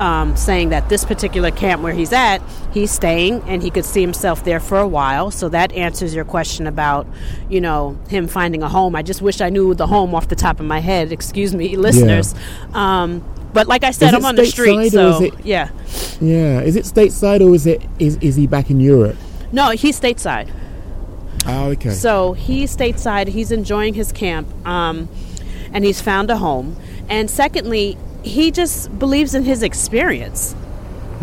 um, 0.00 0.36
saying 0.36 0.70
that 0.70 0.88
this 0.88 1.04
particular 1.04 1.50
camp 1.50 1.82
where 1.82 1.92
he's 1.92 2.12
at, 2.12 2.40
he's 2.72 2.90
staying 2.90 3.42
and 3.46 3.62
he 3.62 3.70
could 3.70 3.84
see 3.84 4.00
himself 4.00 4.44
there 4.44 4.60
for 4.60 4.78
a 4.78 4.88
while. 4.88 5.30
So 5.30 5.48
that 5.50 5.72
answers 5.72 6.14
your 6.14 6.24
question 6.24 6.66
about, 6.66 7.06
you 7.48 7.60
know, 7.60 7.98
him 8.08 8.26
finding 8.28 8.62
a 8.62 8.68
home. 8.68 8.96
I 8.96 9.02
just 9.02 9.22
wish 9.22 9.40
I 9.40 9.48
knew 9.50 9.74
the 9.74 9.86
home 9.86 10.14
off 10.14 10.28
the 10.28 10.36
top 10.36 10.60
of 10.60 10.66
my 10.66 10.80
head. 10.80 11.12
Excuse 11.22 11.54
me, 11.54 11.76
listeners. 11.76 12.34
Um, 12.74 13.22
but 13.52 13.66
like 13.66 13.84
I 13.84 13.90
said, 13.90 14.14
I'm 14.14 14.24
on 14.24 14.34
the 14.36 14.46
street, 14.46 14.90
so 14.90 15.22
it- 15.24 15.44
yeah. 15.44 15.68
Yeah. 16.20 16.60
Is 16.60 16.76
it 16.76 16.84
stateside 16.84 17.40
or 17.46 17.54
is 17.54 17.66
it 17.66 17.82
is, 17.98 18.16
is 18.22 18.34
he 18.36 18.46
back 18.46 18.70
in 18.70 18.80
Europe? 18.80 19.16
No, 19.52 19.70
he's 19.70 20.00
stateside. 20.00 20.50
Oh, 21.46 21.70
okay. 21.70 21.90
So 21.90 22.32
he's 22.34 22.74
stateside. 22.74 23.26
He's 23.28 23.50
enjoying 23.52 23.94
his 23.94 24.12
camp, 24.12 24.48
um, 24.66 25.08
and 25.72 25.84
he's 25.84 26.00
found 26.00 26.30
a 26.30 26.36
home. 26.36 26.76
And 27.08 27.28
secondly, 27.30 27.98
he 28.22 28.50
just 28.50 28.96
believes 28.98 29.34
in 29.34 29.44
his 29.44 29.62
experience. 29.62 30.54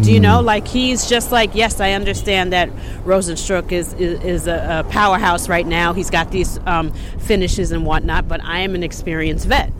Do 0.01 0.13
you 0.13 0.21
know? 0.21 0.39
Like 0.39 0.65
he's 0.65 1.09
just 1.09 1.29
like, 1.29 1.55
yes, 1.55 1.81
I 1.81 1.91
understand 1.91 2.53
that 2.53 2.69
Rozenstruik 3.03 3.73
is 3.73 3.93
is, 3.95 4.23
is 4.23 4.47
a, 4.47 4.85
a 4.85 4.89
powerhouse 4.89 5.49
right 5.49 5.67
now. 5.67 5.91
He's 5.91 6.09
got 6.09 6.31
these 6.31 6.57
um, 6.65 6.93
finishes 7.19 7.73
and 7.73 7.85
whatnot, 7.85 8.27
but 8.27 8.41
I 8.41 8.59
am 8.59 8.75
an 8.75 8.83
experienced 8.83 9.47
vet, 9.47 9.73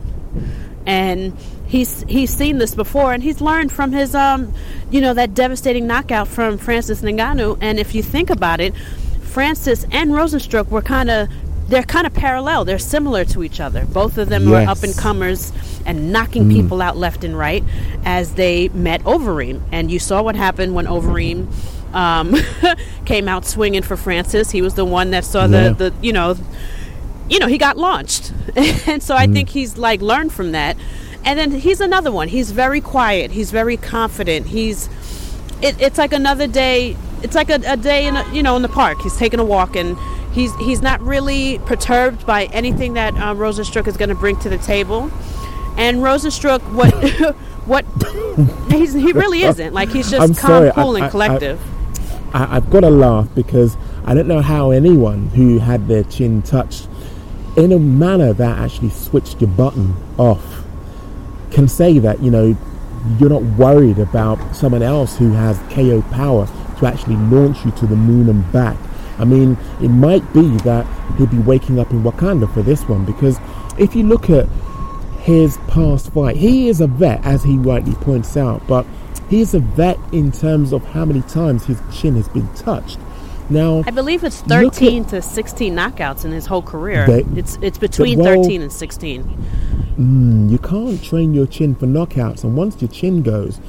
and 0.84 1.34
he's 1.66 2.02
he's 2.02 2.36
seen 2.36 2.58
this 2.58 2.74
before, 2.74 3.14
and 3.14 3.22
he's 3.22 3.40
learned 3.40 3.72
from 3.72 3.92
his 3.92 4.14
um, 4.14 4.52
you 4.90 5.00
know, 5.00 5.14
that 5.14 5.34
devastating 5.34 5.86
knockout 5.86 6.28
from 6.28 6.58
Francis 6.58 7.00
Ngannou. 7.00 7.58
And 7.60 7.78
if 7.78 7.94
you 7.94 8.02
think 8.02 8.28
about 8.28 8.60
it, 8.60 8.76
Francis 9.22 9.86
and 9.92 10.10
Rozenstruik 10.10 10.68
were 10.68 10.82
kind 10.82 11.08
of 11.10 11.28
they're 11.70 11.82
kind 11.84 12.06
of 12.06 12.12
parallel. 12.12 12.64
They're 12.64 12.78
similar 12.78 13.24
to 13.26 13.42
each 13.42 13.60
other. 13.60 13.84
Both 13.86 14.18
of 14.18 14.28
them 14.28 14.44
were 14.50 14.56
up 14.68 14.82
and 14.82 14.94
comers 14.96 15.52
and 15.86 16.12
knocking 16.12 16.50
people 16.50 16.82
out 16.82 16.96
left 16.96 17.24
and 17.24 17.36
right 17.38 17.64
as 18.04 18.34
they 18.34 18.68
met 18.70 19.02
Overeem. 19.04 19.62
And 19.72 19.90
you 19.90 19.98
saw 19.98 20.20
what 20.22 20.34
happened 20.36 20.74
when 20.74 20.86
Overeem 20.86 21.46
um, 21.94 22.34
came 23.04 23.28
out 23.28 23.44
swinging 23.46 23.82
for 23.82 23.96
Francis. 23.96 24.50
He 24.50 24.62
was 24.62 24.74
the 24.74 24.84
one 24.84 25.12
that 25.12 25.24
saw 25.24 25.46
Yeah. 25.46 25.70
the, 25.70 25.90
the 25.90 25.94
you 26.02 26.12
know 26.12 26.36
you 27.28 27.38
know 27.38 27.46
he 27.46 27.58
got 27.58 27.76
launched, 27.76 28.32
and 28.88 29.00
so 29.02 29.14
I 29.14 29.26
think 29.28 29.48
he's 29.50 29.78
like 29.78 30.00
learned 30.02 30.32
from 30.32 30.52
that. 30.52 30.76
And 31.24 31.38
then 31.38 31.50
he's 31.52 31.80
another 31.80 32.10
one. 32.10 32.28
He's 32.28 32.50
very 32.50 32.80
quiet. 32.80 33.30
He's 33.30 33.50
very 33.50 33.76
confident. 33.76 34.46
He's 34.48 34.88
it, 35.62 35.80
it's 35.80 35.98
like 35.98 36.12
another 36.12 36.46
day. 36.46 36.96
It's 37.22 37.34
like 37.34 37.50
a, 37.50 37.60
a 37.66 37.76
day 37.76 38.06
in 38.08 38.16
a, 38.16 38.24
you 38.34 38.42
know 38.42 38.56
in 38.56 38.62
the 38.62 38.68
park. 38.68 39.00
He's 39.02 39.16
taking 39.16 39.38
a 39.38 39.44
walk 39.44 39.76
and 39.76 39.96
he's 40.32 40.54
he's 40.56 40.82
not 40.82 41.00
really 41.00 41.58
perturbed 41.60 42.26
by 42.26 42.44
anything 42.46 42.94
that 42.94 43.14
um, 43.16 43.38
Rozenstruik 43.38 43.86
is 43.86 43.96
going 43.96 44.08
to 44.08 44.14
bring 44.14 44.38
to 44.40 44.48
the 44.48 44.58
table. 44.58 45.10
And 45.76 45.98
Rozenstruik, 45.98 46.60
what 46.72 46.92
what 47.66 47.84
he's, 48.70 48.92
he 48.92 49.12
really 49.12 49.42
isn't 49.42 49.72
like 49.72 49.90
he's 49.90 50.10
just 50.10 50.22
I'm 50.22 50.34
calm, 50.34 50.50
sorry, 50.50 50.70
I- 50.70 50.74
cool, 50.74 50.94
and 50.96 51.04
I- 51.04 51.06
I- 51.08 51.10
collective. 51.10 51.60
I, 52.34 52.56
I've 52.56 52.70
got 52.70 52.80
to 52.80 52.90
laugh 52.90 53.28
because 53.34 53.76
I 54.04 54.14
don't 54.14 54.28
know 54.28 54.40
how 54.40 54.70
anyone 54.70 55.28
who 55.30 55.58
had 55.58 55.88
their 55.88 56.04
chin 56.04 56.42
touched 56.42 56.88
in 57.56 57.72
a 57.72 57.78
manner 57.78 58.32
that 58.32 58.58
actually 58.58 58.90
switched 58.90 59.40
your 59.40 59.50
button 59.50 59.94
off 60.16 60.64
can 61.50 61.66
say 61.66 61.98
that, 61.98 62.22
you 62.22 62.30
know, 62.30 62.56
you're 63.18 63.30
not 63.30 63.42
worried 63.42 63.98
about 63.98 64.54
someone 64.54 64.82
else 64.82 65.16
who 65.16 65.32
has 65.32 65.58
KO 65.74 66.02
power 66.12 66.46
to 66.78 66.86
actually 66.86 67.16
launch 67.16 67.64
you 67.64 67.72
to 67.72 67.86
the 67.86 67.96
moon 67.96 68.28
and 68.28 68.50
back. 68.52 68.76
I 69.20 69.24
mean, 69.24 69.56
it 69.82 69.88
might 69.88 70.32
be 70.32 70.48
that 70.58 70.86
he'll 71.16 71.26
be 71.26 71.38
waking 71.38 71.78
up 71.78 71.90
in 71.90 72.02
Wakanda 72.02 72.52
for 72.52 72.62
this 72.62 72.88
one 72.88 73.04
because 73.04 73.38
if 73.78 73.94
you 73.94 74.02
look 74.02 74.30
at 74.30 74.48
his 75.20 75.58
past 75.68 76.12
fight, 76.12 76.36
he 76.36 76.68
is 76.68 76.80
a 76.80 76.86
vet, 76.86 77.24
as 77.24 77.44
he 77.44 77.56
rightly 77.56 77.92
points 77.94 78.36
out, 78.36 78.66
but 78.66 78.86
he 79.28 79.40
is 79.40 79.54
a 79.54 79.60
vet 79.60 79.98
in 80.12 80.32
terms 80.32 80.72
of 80.72 80.84
how 80.86 81.04
many 81.04 81.22
times 81.22 81.66
his 81.66 81.80
chin 81.92 82.16
has 82.16 82.28
been 82.28 82.48
touched. 82.54 82.98
Now, 83.50 83.82
I 83.86 83.90
believe 83.90 84.24
it's 84.24 84.42
Look 84.46 84.52
at- 84.52 84.74
13 84.74 85.04
to 85.06 85.20
16 85.20 85.74
knockouts 85.74 86.24
in 86.24 86.30
his 86.30 86.46
whole 86.46 86.62
career. 86.62 87.04
They- 87.06 87.26
it's 87.38 87.58
it's 87.60 87.78
between 87.78 88.20
well- 88.20 88.42
13 88.42 88.62
and 88.62 88.72
16. 88.72 89.22
Hmm, 89.96 90.48
you 90.48 90.58
can't 90.58 91.02
train 91.02 91.34
your 91.34 91.46
chin 91.46 91.74
for 91.74 91.86
knockouts, 91.86 92.44
and 92.44 92.56
once 92.56 92.80
your 92.80 92.88
chin 92.88 93.22
goes, 93.22 93.60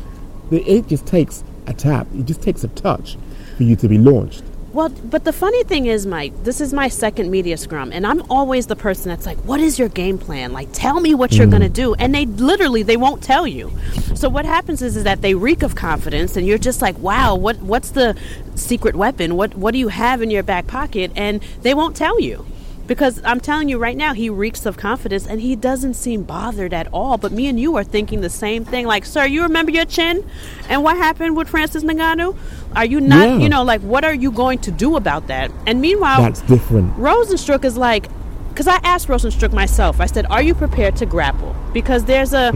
it 0.52 0.88
just 0.88 1.06
takes 1.06 1.44
a 1.68 1.74
tap, 1.74 2.08
it 2.18 2.26
just 2.26 2.42
takes 2.42 2.64
a 2.64 2.68
touch 2.70 3.18
for 3.58 3.64
you 3.64 3.76
to 3.76 3.88
be 3.88 3.98
launched. 3.98 4.44
Well, 4.74 4.88
but 4.88 5.26
the 5.26 5.34
funny 5.34 5.64
thing 5.66 5.88
is, 5.88 6.06
Mike, 6.06 6.32
this 6.46 6.62
is 6.62 6.72
my 6.72 6.88
second 6.88 7.30
media 7.30 7.58
scrum, 7.58 7.92
and 7.92 8.08
I'm 8.08 8.22
always 8.32 8.68
the 8.68 8.76
person 8.78 9.10
that's 9.10 9.26
like, 9.26 9.38
"What 9.40 9.60
is 9.60 9.78
your 9.78 9.90
game 9.90 10.18
plan? 10.18 10.54
Like, 10.54 10.70
tell 10.72 11.02
me 11.02 11.14
what 11.14 11.34
you're 11.34 11.46
Mm. 11.48 11.52
gonna 11.52 11.68
do." 11.70 11.94
And 11.96 12.16
they 12.16 12.26
literally 12.26 12.82
they 12.82 12.96
won't 12.96 13.22
tell 13.22 13.46
you. 13.46 13.70
So 14.14 14.30
what 14.30 14.46
happens 14.46 14.82
is, 14.82 14.96
is 14.96 15.04
that 15.04 15.22
they 15.22 15.34
reek 15.34 15.62
of 15.62 15.76
confidence, 15.76 16.38
and 16.38 16.48
you're 16.48 16.58
just 16.58 16.82
like, 16.82 16.98
"Wow, 17.00 17.36
what 17.36 17.62
what's 17.62 17.90
the 17.90 18.16
secret 18.56 18.96
weapon? 18.96 19.36
What 19.36 19.58
what 19.58 19.72
do 19.74 19.78
you 19.78 19.90
have 19.90 20.22
in 20.22 20.32
your 20.32 20.44
back 20.44 20.68
pocket?" 20.68 21.12
And 21.18 21.42
they 21.64 21.74
won't 21.74 21.98
tell 21.98 22.22
you. 22.22 22.46
Because 22.88 23.22
I'm 23.24 23.40
telling 23.40 23.70
you 23.70 23.78
right 23.78 23.96
now, 23.96 24.14
he 24.14 24.30
reeks 24.30 24.66
of 24.66 24.76
confidence 24.76 25.26
and 25.26 25.40
he 25.40 25.56
doesn't 25.56 25.94
seem 25.94 26.24
bothered 26.24 26.74
at 26.74 26.88
all. 26.92 27.18
But 27.18 27.32
me 27.32 27.48
and 27.48 27.60
you 27.60 27.76
are 27.78 27.84
thinking 27.84 28.22
the 28.22 28.30
same 28.30 28.66
thing. 28.66 28.86
Like, 28.86 29.06
sir, 29.06 29.26
you 29.26 29.44
remember 29.44 29.72
your 29.72 29.86
chin 29.86 30.28
and 30.68 30.84
what 30.84 30.98
happened 30.98 31.38
with 31.38 31.48
Francis 31.48 31.84
Ngannou? 31.84 32.36
Are 32.76 32.86
you 32.86 33.00
not, 33.00 33.28
Yeah. 33.30 33.38
you 33.38 33.50
know, 33.50 33.64
like, 33.64 33.82
what 33.82 34.04
are 34.04 34.14
you 34.14 34.32
going 34.32 34.60
to 34.60 34.72
do 34.72 34.96
about 34.98 35.28
that? 35.28 35.52
And 35.68 35.80
meanwhile, 35.80 36.22
That's 36.22 36.42
different. 36.42 36.98
Rozenstruik 36.98 37.64
is 37.64 37.78
like, 37.78 38.08
because 38.50 38.68
I 38.68 38.80
asked 38.84 39.08
Rozenstruik 39.08 39.54
myself, 39.54 40.02
I 40.02 40.08
said, 40.08 40.26
"Are 40.30 40.42
you 40.42 40.54
prepared 40.54 40.98
to 40.98 41.06
grapple?" 41.06 41.56
Because 41.72 42.04
there's 42.04 42.34
a 42.34 42.52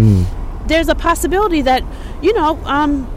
there's 0.67 0.89
a 0.89 0.95
possibility 0.95 1.61
that 1.61 1.83
you 2.21 2.33
know 2.33 2.59
um, 2.65 3.07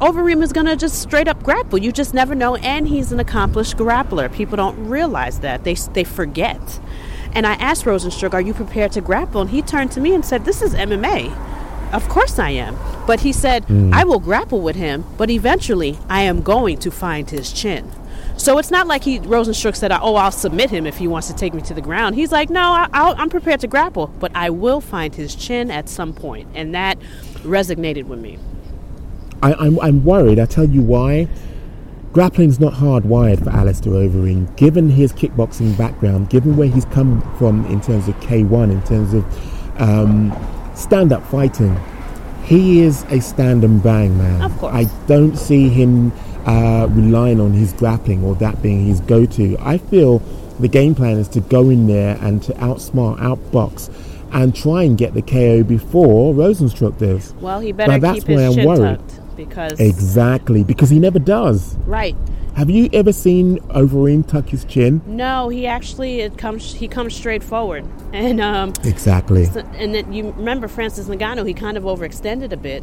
Overeem 0.00 0.42
is 0.42 0.52
going 0.52 0.66
to 0.66 0.76
just 0.76 1.00
straight 1.00 1.26
up 1.26 1.42
grapple. 1.42 1.78
You 1.78 1.90
just 1.90 2.12
never 2.12 2.34
know, 2.34 2.56
and 2.56 2.86
he's 2.86 3.12
an 3.12 3.20
accomplished 3.20 3.78
grappler. 3.78 4.30
People 4.30 4.56
don't 4.56 4.88
realize 4.88 5.40
that 5.40 5.64
they 5.64 5.74
they 5.74 6.04
forget. 6.04 6.80
And 7.32 7.46
I 7.46 7.54
asked 7.54 7.84
Rozenstruik, 7.84 8.34
"Are 8.34 8.40
you 8.40 8.52
prepared 8.52 8.92
to 8.92 9.00
grapple?" 9.00 9.40
And 9.40 9.50
he 9.50 9.62
turned 9.62 9.92
to 9.92 10.00
me 10.00 10.14
and 10.14 10.24
said, 10.24 10.44
"This 10.44 10.60
is 10.60 10.74
MMA." 10.74 11.32
Of 11.92 12.08
course 12.08 12.38
I 12.38 12.50
am. 12.50 12.76
But 13.06 13.20
he 13.20 13.32
said, 13.32 13.64
hmm. 13.64 13.94
I 13.94 14.02
will 14.04 14.18
grapple 14.18 14.60
with 14.60 14.74
him, 14.74 15.04
but 15.16 15.30
eventually 15.30 15.96
I 16.08 16.22
am 16.22 16.42
going 16.42 16.78
to 16.78 16.90
find 16.90 17.30
his 17.30 17.52
chin. 17.52 17.90
So 18.36 18.58
it's 18.58 18.72
not 18.72 18.88
like 18.88 19.04
he 19.04 19.20
Rozenstruik 19.20 19.76
said, 19.76 19.92
"Oh, 19.92 20.16
I'll 20.16 20.30
submit 20.30 20.70
him 20.70 20.86
if 20.86 20.98
he 20.98 21.08
wants 21.08 21.28
to 21.28 21.34
take 21.34 21.54
me 21.54 21.62
to 21.62 21.74
the 21.74 21.80
ground." 21.80 22.16
He's 22.16 22.32
like, 22.32 22.50
"No, 22.50 22.60
I, 22.60 22.88
I'll, 22.92 23.14
I'm 23.16 23.30
prepared 23.30 23.60
to 23.60 23.66
grapple, 23.66 24.08
but 24.20 24.30
I 24.34 24.50
will 24.50 24.82
find 24.82 25.14
his 25.14 25.34
chin 25.34 25.70
at 25.70 25.88
some 25.88 26.12
point," 26.12 26.48
and 26.54 26.74
that 26.74 26.98
resonated 27.44 28.04
with 28.04 28.18
me. 28.18 28.38
I, 29.46 29.54
I'm, 29.64 29.78
I'm 29.80 30.04
worried. 30.04 30.40
I 30.40 30.46
tell 30.46 30.64
you 30.64 30.82
why. 30.82 31.28
Grappling's 32.12 32.58
not 32.58 32.72
hardwired 32.72 33.44
for 33.44 33.50
Alistair 33.50 33.92
Overeem. 33.92 34.56
Given 34.56 34.88
his 34.88 35.12
kickboxing 35.12 35.76
background, 35.78 36.30
given 36.30 36.56
where 36.56 36.68
he's 36.68 36.86
come 36.86 37.20
from 37.36 37.64
in 37.66 37.80
terms 37.80 38.08
of 38.08 38.16
K1, 38.16 38.72
in 38.72 38.82
terms 38.82 39.14
of 39.14 39.80
um, 39.80 40.34
stand-up 40.74 41.24
fighting, 41.26 41.78
he 42.44 42.80
is 42.80 43.04
a 43.10 43.20
stand 43.20 43.62
and 43.62 43.80
bang 43.82 44.16
man. 44.18 44.42
Of 44.42 44.58
course. 44.58 44.74
I 44.74 44.84
don't 45.06 45.36
see 45.36 45.68
him 45.68 46.12
uh, 46.46 46.88
relying 46.90 47.40
on 47.40 47.52
his 47.52 47.72
grappling 47.74 48.24
or 48.24 48.34
that 48.36 48.62
being 48.62 48.86
his 48.86 49.00
go-to. 49.00 49.56
I 49.60 49.78
feel 49.78 50.18
the 50.58 50.68
game 50.68 50.94
plan 50.94 51.18
is 51.18 51.28
to 51.28 51.40
go 51.40 51.68
in 51.70 51.86
there 51.86 52.16
and 52.20 52.42
to 52.44 52.52
outsmart, 52.54 53.18
outbox 53.18 53.92
and 54.32 54.56
try 54.56 54.82
and 54.82 54.98
get 54.98 55.14
the 55.14 55.22
KO 55.22 55.62
before 55.62 56.34
Rozenstruik 56.34 56.98
does. 56.98 57.32
Well, 57.34 57.60
he 57.60 57.70
better 57.72 57.98
that's 57.98 58.24
keep 58.24 58.26
his 58.26 58.56
why 58.56 58.62
I'm 58.62 58.66
worried. 58.66 58.98
tucked 58.98 59.25
because 59.36 59.78
Exactly, 59.78 60.64
because 60.64 60.90
he 60.90 60.98
never 60.98 61.18
does. 61.18 61.76
right. 61.86 62.16
Have 62.54 62.70
you 62.70 62.88
ever 62.94 63.12
seen 63.12 63.58
Overeem 63.68 64.26
tuck 64.26 64.48
his 64.48 64.64
chin? 64.64 65.02
No, 65.06 65.50
he 65.50 65.66
actually 65.66 66.20
it 66.20 66.38
comes 66.38 66.72
he 66.74 66.88
comes 66.88 67.14
straight 67.14 67.42
forward, 67.44 67.84
and 68.14 68.40
um, 68.40 68.72
Exactly. 68.82 69.44
so- 69.44 69.60
and 69.74 69.94
then 69.94 70.10
you 70.12 70.32
remember 70.32 70.66
Francis 70.66 71.06
Ngannou, 71.06 71.46
he 71.46 71.52
kind 71.52 71.76
of 71.76 71.84
overextended 71.84 72.52
a 72.52 72.56
bit. 72.56 72.82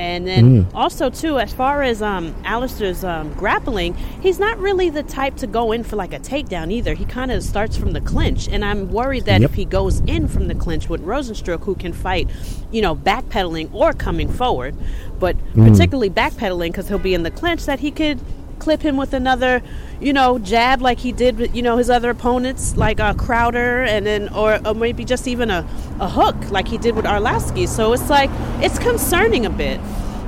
And 0.00 0.26
then 0.26 0.64
Mm. 0.64 0.66
also 0.74 1.10
too, 1.10 1.38
as 1.38 1.52
far 1.52 1.82
as 1.82 2.00
um, 2.00 2.34
Alistair's 2.44 3.04
um, 3.04 3.34
grappling, 3.34 3.94
he's 4.22 4.38
not 4.38 4.58
really 4.58 4.88
the 4.88 5.02
type 5.02 5.36
to 5.36 5.46
go 5.46 5.72
in 5.72 5.82
for 5.84 5.96
like 5.96 6.14
a 6.14 6.18
takedown 6.18 6.72
either. 6.72 6.94
He 6.94 7.04
kind 7.04 7.30
of 7.30 7.42
starts 7.42 7.76
from 7.76 7.92
the 7.92 8.00
clinch, 8.00 8.48
and 8.48 8.64
I'm 8.64 8.90
worried 8.90 9.26
that 9.26 9.42
Yep. 9.42 9.50
if 9.50 9.56
he 9.56 9.66
goes 9.66 10.00
in 10.06 10.26
from 10.26 10.48
the 10.48 10.54
clinch 10.54 10.88
with 10.88 11.04
Rozenstruik, 11.04 11.64
who 11.64 11.74
can 11.74 11.92
fight, 11.92 12.28
you 12.70 12.80
know, 12.80 12.96
backpedaling 12.96 13.68
or 13.74 13.92
coming 13.92 14.28
forward, 14.30 14.74
but 15.18 15.36
Mm. 15.54 15.68
particularly 15.70 16.08
backpedaling 16.08 16.68
because 16.68 16.88
he'll 16.88 16.98
be 16.98 17.12
in 17.12 17.22
the 17.22 17.30
clinch, 17.30 17.66
that 17.66 17.80
he 17.80 17.90
could 17.90 18.18
clip 18.60 18.82
him 18.82 18.96
with 18.96 19.12
another, 19.12 19.62
you 20.00 20.12
know, 20.12 20.38
jab 20.38 20.80
like 20.80 20.98
he 21.00 21.10
did 21.12 21.38
with 21.38 21.54
you 21.56 21.62
know 21.62 21.76
his 21.78 21.90
other 21.90 22.10
opponents 22.10 22.76
like 22.76 23.00
uh, 23.00 23.14
Crowder, 23.14 23.82
and 23.82 24.06
then 24.06 24.28
or, 24.34 24.60
or 24.64 24.74
maybe 24.74 25.04
just 25.04 25.26
even 25.26 25.50
a, 25.50 25.66
a 25.98 26.08
hook 26.08 26.36
like 26.50 26.68
he 26.68 26.78
did 26.78 26.94
with 26.94 27.04
Arlovski. 27.06 27.66
So 27.66 27.92
it's 27.92 28.08
like 28.08 28.30
it's 28.62 28.78
concerning 28.78 29.44
a 29.46 29.50
bit. 29.50 29.80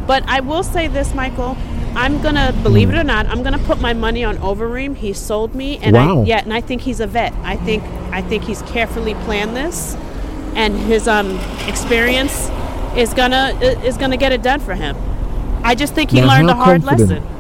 But 0.07 0.25
I 0.29 0.41
will 0.41 0.65
say 0.65 0.89
this, 0.89 1.15
Michael. 1.15 1.57
I'm 1.95 2.23
gonna 2.23 2.53
believe 2.63 2.89
it 2.89 2.97
or 2.97 3.05
not. 3.05 3.27
I'm 3.27 3.43
gonna 3.43 3.59
put 3.59 3.79
my 3.81 3.93
money 3.93 4.25
on 4.25 4.39
Overeem. 4.39 4.97
He 4.97 5.13
sold 5.13 5.55
me, 5.55 5.77
and 5.79 5.95
Wow. 5.95 6.23
I, 6.23 6.25
yeah, 6.25 6.41
and 6.43 6.53
I 6.53 6.61
think 6.63 6.81
he's 6.83 7.01
a 7.01 7.07
vet. 7.07 7.33
I 7.45 7.57
think 7.57 7.85
I 8.11 8.23
think 8.23 8.45
he's 8.45 8.63
carefully 8.63 9.15
planned 9.27 9.55
this, 9.55 9.95
and 10.57 10.75
his 10.75 11.07
um 11.07 11.39
experience 11.69 12.51
is 12.97 13.13
gonna 13.15 13.53
is 13.85 13.97
gonna 13.99 14.17
get 14.17 14.33
it 14.33 14.43
done 14.43 14.61
for 14.61 14.75
him. 14.75 14.97
I 15.63 15.75
just 15.75 15.95
think 15.95 16.11
he 16.11 16.21
Now, 16.21 16.29
learned 16.29 16.51
a 16.51 16.55
hard 16.55 16.83
confident- 16.83 17.11
lesson. 17.11 17.32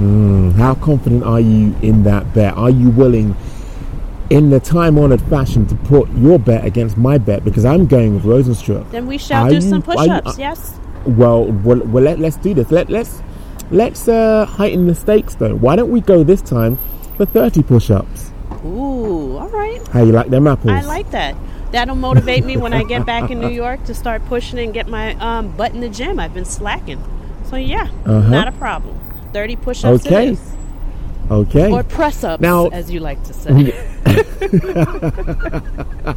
How 0.00 0.74
confident 0.74 1.24
are 1.24 1.40
you 1.40 1.74
in 1.82 2.02
that 2.04 2.34
bet? 2.34 2.54
Are 2.56 2.68
you 2.70 2.90
willing, 2.90 3.34
in 4.30 4.50
the 4.50 4.60
time 4.60 4.98
honored 4.98 5.22
fashion, 5.22 5.66
to 5.68 5.74
put 5.74 6.10
your 6.10 6.38
bet 6.38 6.64
against 6.64 6.96
my 6.98 7.16
bet? 7.18 7.44
Because 7.44 7.64
I'm 7.64 7.86
going 7.86 8.14
with 8.14 8.24
Rozenstruik. 8.24 8.90
Then 8.90 9.06
we 9.06 9.16
shall 9.18 9.46
Are 9.46 9.48
do 9.50 9.54
you- 9.56 9.60
some 9.62 9.82
push-ups. 9.82 10.26
uh, 10.26 10.34
yes. 10.38 10.78
Well, 11.06 11.44
well, 11.46 11.78
well 11.80 12.02
let, 12.04 12.18
let's 12.18 12.36
do 12.36 12.52
this. 12.52 12.70
Let, 12.70 12.90
let's 12.90 13.22
let's 13.70 14.06
uh, 14.08 14.44
heighten 14.44 14.86
the 14.86 14.94
stakes, 14.94 15.36
though. 15.36 15.54
Why 15.54 15.76
don't 15.76 15.90
we 15.90 16.00
go 16.00 16.24
this 16.24 16.42
time 16.42 16.78
for 17.16 17.24
30 17.24 17.62
push 17.62 17.90
ups? 17.90 18.32
Ooh, 18.64 19.36
all 19.38 19.48
right. 19.48 19.86
How 19.88 20.02
you 20.02 20.12
like 20.12 20.28
them 20.30 20.46
apples? 20.46 20.72
I 20.72 20.80
like 20.82 21.10
that. 21.12 21.36
That'll 21.72 21.94
motivate 21.96 22.44
me 22.44 22.56
when 22.56 22.72
I 22.72 22.82
get 22.84 23.06
back 23.06 23.30
in 23.30 23.40
New 23.40 23.48
York 23.50 23.84
to 23.84 23.94
start 23.94 24.24
pushing 24.26 24.58
and 24.58 24.74
get 24.74 24.88
my 24.88 25.14
um, 25.14 25.56
butt 25.56 25.72
in 25.74 25.80
the 25.80 25.88
gym. 25.88 26.18
I've 26.20 26.34
been 26.34 26.44
slacking. 26.44 27.02
So 27.50 27.56
yeah, 27.56 27.88
Uh-huh. 28.04 28.28
not 28.30 28.48
a 28.48 28.52
problem. 28.52 28.98
Thirty 29.32 29.56
push-ups 29.56 30.06
Okay. 30.06 30.36
Okay. 31.30 31.72
or 31.72 31.82
press-ups, 31.82 32.40
Now- 32.40 32.68
as 32.68 32.90
you 32.90 33.00
like 33.00 33.22
to 33.24 33.34
say. 33.34 33.74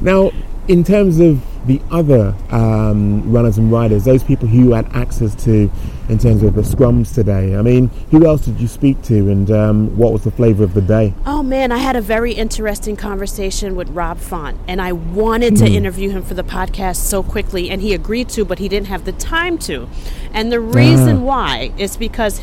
Now, 0.00 0.30
in 0.68 0.84
terms 0.84 1.20
of 1.20 1.40
the 1.66 1.80
other 1.90 2.34
um, 2.50 3.30
runners 3.30 3.56
and 3.58 3.70
riders, 3.70 4.04
those 4.04 4.22
people 4.24 4.48
who 4.48 4.58
you 4.58 4.72
had 4.72 4.86
access 4.94 5.34
to 5.44 5.70
in 6.08 6.18
terms 6.18 6.42
of 6.42 6.54
the 6.54 6.62
scrums 6.62 7.14
today, 7.14 7.56
I 7.56 7.62
mean, 7.62 7.88
who 8.10 8.26
else 8.26 8.44
did 8.44 8.60
you 8.60 8.66
speak 8.66 9.00
to 9.02 9.30
and 9.30 9.50
um, 9.50 9.96
what 9.96 10.12
was 10.12 10.24
the 10.24 10.30
flavour 10.32 10.64
of 10.64 10.74
the 10.74 10.80
day? 10.80 11.14
Oh 11.24 11.42
man, 11.42 11.70
I 11.70 11.78
had 11.78 11.94
a 11.94 12.00
very 12.00 12.32
interesting 12.32 12.96
conversation 12.96 13.76
with 13.76 13.88
Rob 13.90 14.18
Font, 14.18 14.58
and 14.66 14.82
I 14.82 14.92
wanted 14.92 15.56
to 15.58 15.66
interview 15.66 16.10
him 16.10 16.22
for 16.22 16.34
the 16.34 16.42
podcast 16.44 16.96
so 16.96 17.22
quickly, 17.22 17.70
and 17.70 17.80
he 17.80 17.94
agreed 17.94 18.28
to, 18.30 18.44
but 18.44 18.58
he 18.58 18.68
didn't 18.68 18.88
have 18.88 19.04
the 19.04 19.12
time 19.12 19.56
to. 19.58 19.88
And 20.32 20.50
the 20.50 20.60
reason 20.60 21.18
Ah. 21.18 21.20
why 21.20 21.72
is 21.78 21.96
because 21.96 22.40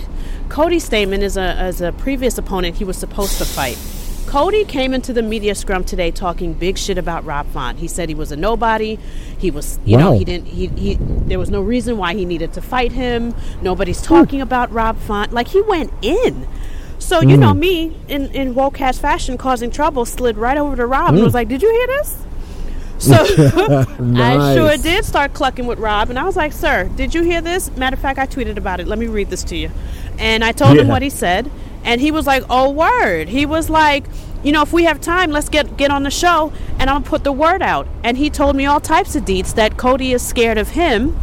Cody 0.48 0.78
Stamann 0.78 1.22
is 1.22 1.36
a, 1.38 1.68
is 1.68 1.82
a 1.82 1.92
previous 1.92 2.38
opponent 2.38 2.78
he 2.78 2.84
was 2.86 2.98
supposed 2.98 3.38
to 3.40 3.46
fight. 3.46 3.78
Cody 4.30 4.64
came 4.64 4.94
into 4.94 5.12
the 5.12 5.24
media 5.24 5.56
scrum 5.56 5.84
today 5.84 6.12
talking 6.12 6.54
big 6.54 6.78
shit 6.78 7.00
about 7.00 7.26
Rob 7.26 7.48
Font. 7.48 7.80
He 7.80 7.88
said 7.88 8.10
he 8.10 8.16
was 8.16 8.32
a 8.32 8.36
nobody. 8.36 9.00
He 9.40 9.50
was, 9.50 9.80
you 9.86 9.98
know, 9.98 10.16
he 10.20 10.24
didn't. 10.24 10.46
He, 10.46 10.68
he 10.68 10.98
there 11.00 11.40
was 11.40 11.50
no 11.50 11.62
reason 11.62 11.98
why 11.98 12.14
he 12.14 12.26
needed 12.26 12.54
to 12.54 12.62
fight 12.62 12.92
him. 12.92 13.34
Nobody's 13.64 14.04
talking 14.04 14.40
about 14.40 14.72
Rob 14.72 15.00
Font. 15.00 15.34
Like 15.34 15.48
he 15.48 15.62
went 15.64 15.92
in. 16.04 16.48
So 17.00 17.22
you 17.22 17.38
know 17.38 17.54
hmm. 17.54 17.60
me 17.60 17.98
in 18.08 18.28
in 18.36 18.54
woke 18.54 18.80
ass 18.80 19.00
fashion, 19.00 19.36
causing 19.36 19.72
trouble, 19.72 20.06
slid 20.06 20.38
right 20.38 20.60
over 20.60 20.76
to 20.76 20.86
Rob 20.86 21.10
and 21.10 21.18
hmm. 21.18 21.24
was 21.24 21.34
like, 21.34 21.48
"Did 21.48 21.64
you 21.64 21.72
hear 21.72 21.88
this?" 21.88 22.24
So 23.00 23.16
I 24.16 24.54
sure 24.54 24.78
did 24.78 25.06
start 25.06 25.34
clucking 25.34 25.66
with 25.66 25.80
Rob, 25.80 26.12
and 26.12 26.20
I 26.20 26.24
was 26.24 26.36
like, 26.36 26.54
"Sir, 26.54 26.88
did 26.96 27.16
you 27.16 27.24
hear 27.24 27.42
this?" 27.42 27.76
Matter 27.78 27.96
of 27.96 28.00
fact, 28.00 28.20
I 28.20 28.28
tweeted 28.28 28.58
about 28.58 28.80
it. 28.80 28.88
Let 28.88 29.00
me 29.00 29.08
read 29.08 29.32
this 29.32 29.44
to 29.46 29.58
you. 29.58 29.72
And 30.20 30.44
I 30.44 30.52
told 30.52 30.78
him 30.78 30.88
what 30.88 31.02
he 31.02 31.10
said, 31.10 31.50
and 31.84 32.02
he 32.02 32.12
was 32.12 32.26
like, 32.28 32.44
"Oh, 32.50 32.70
word." 32.70 33.30
He 33.30 33.46
was 33.46 33.70
like, 33.70 34.06
"You 34.44 34.52
know, 34.52 34.62
if 34.62 34.74
we 34.74 34.84
have 34.84 35.00
time, 35.02 35.32
let's 35.32 35.50
get 35.50 35.78
get 35.78 35.92
on 35.92 36.04
the 36.04 36.12
show, 36.12 36.52
and 36.78 36.90
I'm 36.90 36.98
gonna 36.98 37.06
put 37.06 37.24
the 37.24 37.32
word 37.32 37.62
out." 37.62 37.88
And 38.04 38.18
he 38.18 38.30
told 38.30 38.56
me 38.56 38.66
all 38.66 38.80
types 38.80 39.16
of 39.16 39.26
deets 39.26 39.54
that 39.56 39.78
Cody 39.78 40.14
is 40.14 40.22
scared 40.22 40.58
of 40.58 40.70
him, 40.70 41.18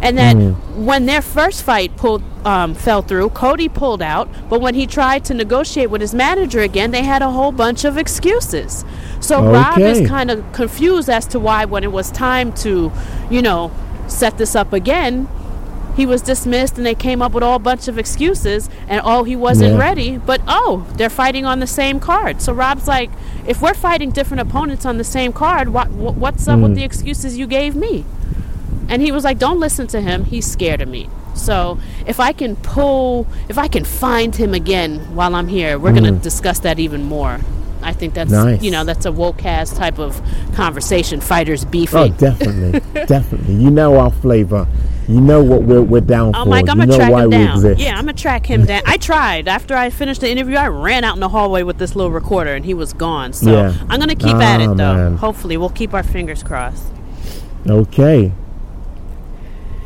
and 0.00 0.16
that 0.18 0.36
when 0.76 1.06
their 1.06 1.22
first 1.22 1.62
fight 1.62 1.96
pulled 1.96 2.22
um, 2.44 2.74
fell 2.74 3.02
through, 3.02 3.30
Cody 3.30 3.68
pulled 3.68 4.00
out. 4.00 4.28
But 4.48 4.60
when 4.60 4.74
he 4.74 4.86
tried 4.86 5.24
to 5.26 5.34
negotiate 5.34 5.90
with 5.90 6.00
his 6.00 6.14
manager 6.14 6.60
again, 6.60 6.92
they 6.92 7.02
had 7.02 7.20
a 7.20 7.30
whole 7.30 7.52
bunch 7.52 7.84
of 7.84 7.98
excuses. 7.98 8.84
So 9.20 9.42
Rob 9.52 9.78
is 9.78 10.08
kind 10.08 10.30
of 10.30 10.44
confused 10.52 11.10
as 11.10 11.26
to 11.28 11.40
why, 11.40 11.64
when 11.64 11.82
it 11.84 11.92
was 11.92 12.10
time 12.12 12.52
to, 12.64 12.92
you 13.28 13.42
know, 13.42 13.70
set 14.06 14.38
this 14.38 14.54
up 14.54 14.72
again, 14.72 15.28
he 15.98 16.06
was 16.06 16.22
dismissed 16.22 16.76
and 16.76 16.86
they 16.86 16.94
came 16.94 17.20
up 17.20 17.32
with 17.32 17.42
all 17.42 17.58
bunch 17.58 17.88
of 17.88 17.98
excuses 17.98 18.70
and 18.86 19.00
oh 19.04 19.24
he 19.24 19.34
wasn't 19.34 19.72
Yeah. 19.72 19.80
ready 19.80 20.16
but 20.16 20.40
oh 20.46 20.86
they're 20.94 21.10
fighting 21.10 21.44
on 21.44 21.58
the 21.58 21.66
same 21.66 21.98
card 21.98 22.40
so 22.40 22.52
rob's 22.52 22.86
like 22.86 23.10
if 23.48 23.60
we're 23.60 23.74
fighting 23.74 24.12
different 24.12 24.40
opponents 24.40 24.86
on 24.86 24.96
the 24.96 25.02
same 25.02 25.32
card 25.32 25.70
what, 25.70 25.90
what 25.90 26.14
what's 26.14 26.46
up 26.46 26.60
with 26.60 26.70
hmm. 26.70 26.76
the 26.76 26.84
excuses 26.84 27.36
you 27.36 27.48
gave 27.48 27.74
me 27.74 28.04
and 28.88 29.02
he 29.02 29.10
was 29.10 29.24
like 29.24 29.40
don't 29.40 29.58
listen 29.58 29.88
to 29.88 30.00
him 30.00 30.24
he's 30.26 30.46
scared 30.46 30.80
of 30.80 30.88
me 30.88 31.10
so 31.34 31.80
if 32.06 32.20
i 32.20 32.32
can 32.32 32.54
pull 32.54 33.26
if 33.48 33.58
i 33.58 33.66
can 33.66 33.82
find 33.84 34.36
him 34.36 34.54
again 34.54 35.00
while 35.16 35.34
i'm 35.34 35.48
here 35.48 35.80
we're 35.80 35.90
going 35.90 36.04
to 36.04 36.12
hmm. 36.12 36.18
discuss 36.18 36.60
that 36.60 36.78
even 36.78 37.02
more 37.02 37.40
i 37.82 37.92
think 37.92 38.14
that's 38.14 38.30
Nice. 38.30 38.62
you 38.62 38.70
know 38.70 38.84
that's 38.84 39.04
a 39.04 39.10
woke 39.10 39.44
ass 39.44 39.76
type 39.76 39.98
of 39.98 40.22
conversation 40.54 41.20
fighters 41.20 41.64
beefing. 41.64 41.98
Oh, 41.98 42.08
definitely, 42.08 42.80
definitely. 43.06 43.54
You 43.54 43.70
know 43.70 43.98
our 43.98 44.10
flavour. 44.10 44.66
You 45.08 45.22
know 45.22 45.42
what 45.42 45.62
we're, 45.62 45.80
we're 45.82 46.00
down 46.02 46.34
I'm 46.34 46.44
for. 46.44 46.50
like, 46.50 46.68
I'm 46.68 46.78
you 46.80 46.86
gonna 46.86 46.96
track 46.98 47.12
him 47.24 47.30
down. 47.30 47.78
Yeah, 47.78 47.92
I'm 47.96 48.00
gonna 48.04 48.12
track 48.12 48.44
him 48.46 48.66
down. 48.66 48.82
I 48.84 48.98
tried. 48.98 49.48
After 49.48 49.74
I 49.74 49.88
finished 49.88 50.20
the 50.20 50.28
interview, 50.30 50.56
I 50.56 50.66
ran 50.68 51.02
out 51.02 51.14
in 51.14 51.20
the 51.20 51.30
hallway 51.30 51.62
with 51.62 51.78
this 51.78 51.96
little 51.96 52.10
recorder, 52.12 52.54
and 52.54 52.62
he 52.64 52.74
was 52.74 52.92
gone. 52.92 53.32
So 53.32 53.50
Yeah. 53.50 53.72
I'm 53.88 53.98
gonna 54.00 54.14
keep 54.14 54.34
at 54.36 54.60
Ah, 54.60 54.64
it, 54.64 54.76
though. 54.76 54.94
man. 54.94 55.16
Hopefully, 55.16 55.56
we'll 55.56 55.70
keep 55.70 55.94
our 55.94 56.02
fingers 56.02 56.42
crossed. 56.42 56.84
Okay. 57.66 58.32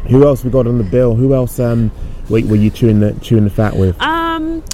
Who 0.08 0.26
else 0.26 0.42
we 0.42 0.50
got 0.50 0.66
on 0.66 0.78
the 0.78 0.84
bill? 0.84 1.14
Who 1.14 1.32
else 1.34 1.60
um, 1.60 1.92
were, 2.28 2.40
were 2.44 2.56
you 2.56 2.70
chewing 2.70 2.98
the 2.98 3.12
chewing 3.20 3.44
the 3.44 3.50
fat 3.50 3.76
with? 3.76 4.00
Um, 4.02 4.64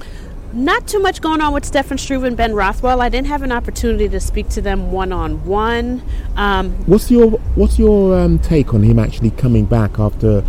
not 0.64 0.87
too 0.87 0.99
much 1.01 1.21
going 1.21 1.40
on 1.40 1.53
with 1.53 1.64
Stefan 1.64 1.99
Struve 1.99 2.25
and 2.25 2.37
Ben 2.37 2.55
Rothwell. 2.55 3.01
I 3.01 3.09
didn't 3.09 3.29
have 3.29 3.42
an 3.42 3.53
opportunity 3.53 4.09
to 4.09 4.21
speak 4.21 4.49
to 4.51 4.61
them 4.61 4.90
one 4.92 5.12
on 5.12 5.44
one. 5.44 6.03
Um, 6.37 6.71
What's 6.87 7.11
your 7.11 7.31
What's 7.55 7.79
your 7.79 8.18
um, 8.18 8.38
take 8.38 8.75
on 8.75 8.83
him 8.83 8.99
actually 8.99 9.31
coming 9.31 9.64
back 9.64 9.99
after? 9.99 10.44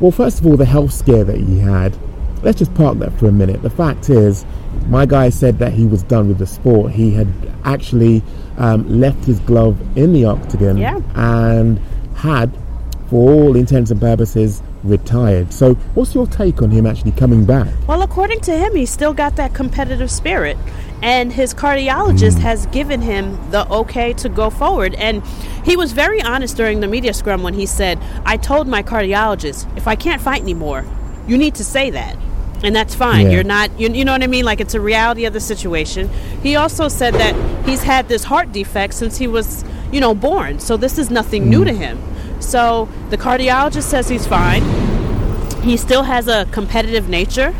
Well, 0.00 0.10
first 0.10 0.40
of 0.40 0.46
all, 0.46 0.56
the 0.56 0.66
health 0.66 0.92
scare 0.92 1.24
that 1.24 1.36
he 1.38 1.58
had. 1.58 1.96
Let's 2.42 2.58
just 2.58 2.74
park 2.74 2.98
that 2.98 3.18
for 3.18 3.26
a 3.28 3.32
minute. 3.32 3.62
The 3.62 3.70
fact 3.70 4.10
is, 4.10 4.44
my 4.88 5.06
guy 5.06 5.30
said 5.30 5.58
that 5.58 5.72
he 5.72 5.86
was 5.86 6.02
done 6.02 6.28
with 6.28 6.38
the 6.38 6.46
sport. 6.46 6.92
He 6.92 7.12
had 7.12 7.26
actually 7.64 8.22
um, 8.58 8.86
left 9.00 9.24
his 9.24 9.40
glove 9.40 9.80
in 9.96 10.12
the 10.12 10.26
octagon 10.26 10.76
Yeah. 10.76 11.00
and 11.14 11.78
had, 12.14 12.52
for 13.08 13.32
all 13.32 13.56
intents 13.56 13.90
and 13.90 13.98
purposes, 14.00 14.62
retired. 14.86 15.52
So, 15.52 15.74
what's 15.94 16.14
your 16.14 16.26
take 16.26 16.62
on 16.62 16.70
him 16.70 16.86
actually 16.86 17.12
coming 17.12 17.44
back? 17.44 17.68
Well, 17.86 18.02
according 18.02 18.40
to 18.42 18.56
him, 18.56 18.74
he's 18.74 18.90
still 18.90 19.14
got 19.14 19.36
that 19.36 19.54
competitive 19.54 20.10
spirit. 20.10 20.56
And 21.02 21.32
his 21.32 21.52
cardiologist 21.52 22.36
hmm. 22.36 22.40
has 22.40 22.66
given 22.66 23.02
him 23.02 23.38
the 23.50 23.70
okay 23.70 24.14
to 24.14 24.28
go 24.28 24.48
forward. 24.48 24.94
And 24.94 25.22
he 25.64 25.76
was 25.76 25.92
very 25.92 26.22
honest 26.22 26.56
during 26.56 26.80
the 26.80 26.88
media 26.88 27.12
scrum 27.12 27.42
when 27.42 27.54
he 27.54 27.66
said, 27.66 27.98
I 28.24 28.38
told 28.38 28.66
my 28.66 28.82
cardiologist, 28.82 29.76
if 29.76 29.86
I 29.86 29.94
can't 29.94 30.22
fight 30.22 30.40
anymore, 30.40 30.84
you 31.26 31.36
need 31.36 31.54
to 31.56 31.64
say 31.64 31.90
that. 31.90 32.16
And 32.62 32.74
that's 32.74 32.94
fine. 32.94 33.26
Yeah. 33.26 33.32
You're 33.32 33.44
not, 33.44 33.78
you, 33.78 33.90
you 33.90 34.04
know 34.04 34.12
what 34.12 34.22
I 34.22 34.26
mean? 34.26 34.46
Like 34.46 34.60
it's 34.60 34.74
a 34.74 34.80
reality 34.80 35.26
of 35.26 35.34
the 35.34 35.40
situation. 35.40 36.08
He 36.42 36.56
also 36.56 36.88
said 36.88 37.14
that 37.14 37.66
he's 37.66 37.82
had 37.82 38.08
this 38.08 38.24
heart 38.24 38.52
defect 38.52 38.94
since 38.94 39.18
he 39.18 39.26
was, 39.26 39.64
you 39.92 40.00
know, 40.00 40.14
born. 40.14 40.58
So 40.60 40.78
this 40.78 40.98
is 40.98 41.10
nothing 41.10 41.50
new 41.50 41.58
hmm. 41.58 41.66
to 41.66 41.72
him. 41.74 42.15
So 42.40 42.88
the 43.10 43.18
cardiologist 43.18 43.84
says 43.84 44.08
he's 44.08 44.26
fine 44.26 44.62
he 45.62 45.76
still 45.76 46.04
has 46.04 46.28
a 46.28 46.46
competitive 46.52 47.08
nature 47.08 47.52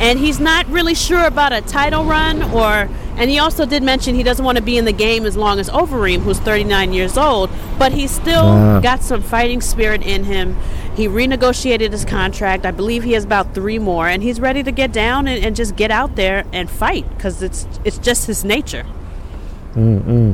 and 0.00 0.18
he's 0.18 0.40
not 0.40 0.66
really 0.68 0.94
sure 0.94 1.24
about 1.26 1.52
a 1.52 1.60
title 1.60 2.04
run 2.04 2.42
or 2.50 2.88
And 3.18 3.28
he 3.30 3.38
also 3.38 3.66
did 3.66 3.82
mention 3.82 4.14
he 4.14 4.22
doesn't 4.22 4.42
want 4.44 4.56
to 4.56 4.62
be 4.64 4.78
in 4.78 4.86
the 4.86 4.92
game 4.92 5.26
as 5.26 5.36
long 5.36 5.60
as 5.60 5.68
Overeem, 5.68 6.20
who's 6.20 6.38
39 6.38 6.94
years 6.94 7.18
old, 7.18 7.50
but 7.78 7.92
he's 7.92 8.10
still 8.10 8.46
Ah. 8.46 8.80
got 8.80 9.02
some 9.02 9.20
fighting 9.20 9.60
spirit 9.60 10.02
in 10.02 10.24
him. 10.24 10.56
He 10.96 11.08
renegotiated 11.08 11.92
his 11.92 12.06
contract. 12.06 12.64
I 12.64 12.70
believe 12.70 13.02
he 13.04 13.12
has 13.12 13.24
about 13.24 13.52
three 13.54 13.78
more, 13.78 14.08
and 14.08 14.22
he's 14.22 14.40
ready 14.40 14.62
to 14.62 14.72
get 14.72 14.92
down 14.92 15.28
and, 15.28 15.44
and 15.44 15.54
just 15.54 15.76
get 15.76 15.90
out 15.90 16.16
there 16.16 16.44
and 16.54 16.70
fight 16.70 17.04
because 17.16 17.42
it's 17.42 17.66
it's 17.84 17.98
just 17.98 18.26
his 18.26 18.44
nature. 18.44 18.86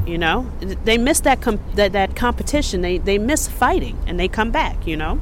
You 0.06 0.18
know, 0.18 0.50
they 0.84 0.98
miss 0.98 1.20
that 1.20 1.40
com- 1.40 1.60
that 1.74 1.92
that 1.92 2.16
competition. 2.16 2.80
They 2.80 2.98
they 2.98 3.18
miss 3.18 3.48
fighting, 3.48 3.96
and 4.06 4.18
they 4.18 4.28
come 4.28 4.50
back. 4.50 4.86
You 4.86 4.96
know. 4.96 5.20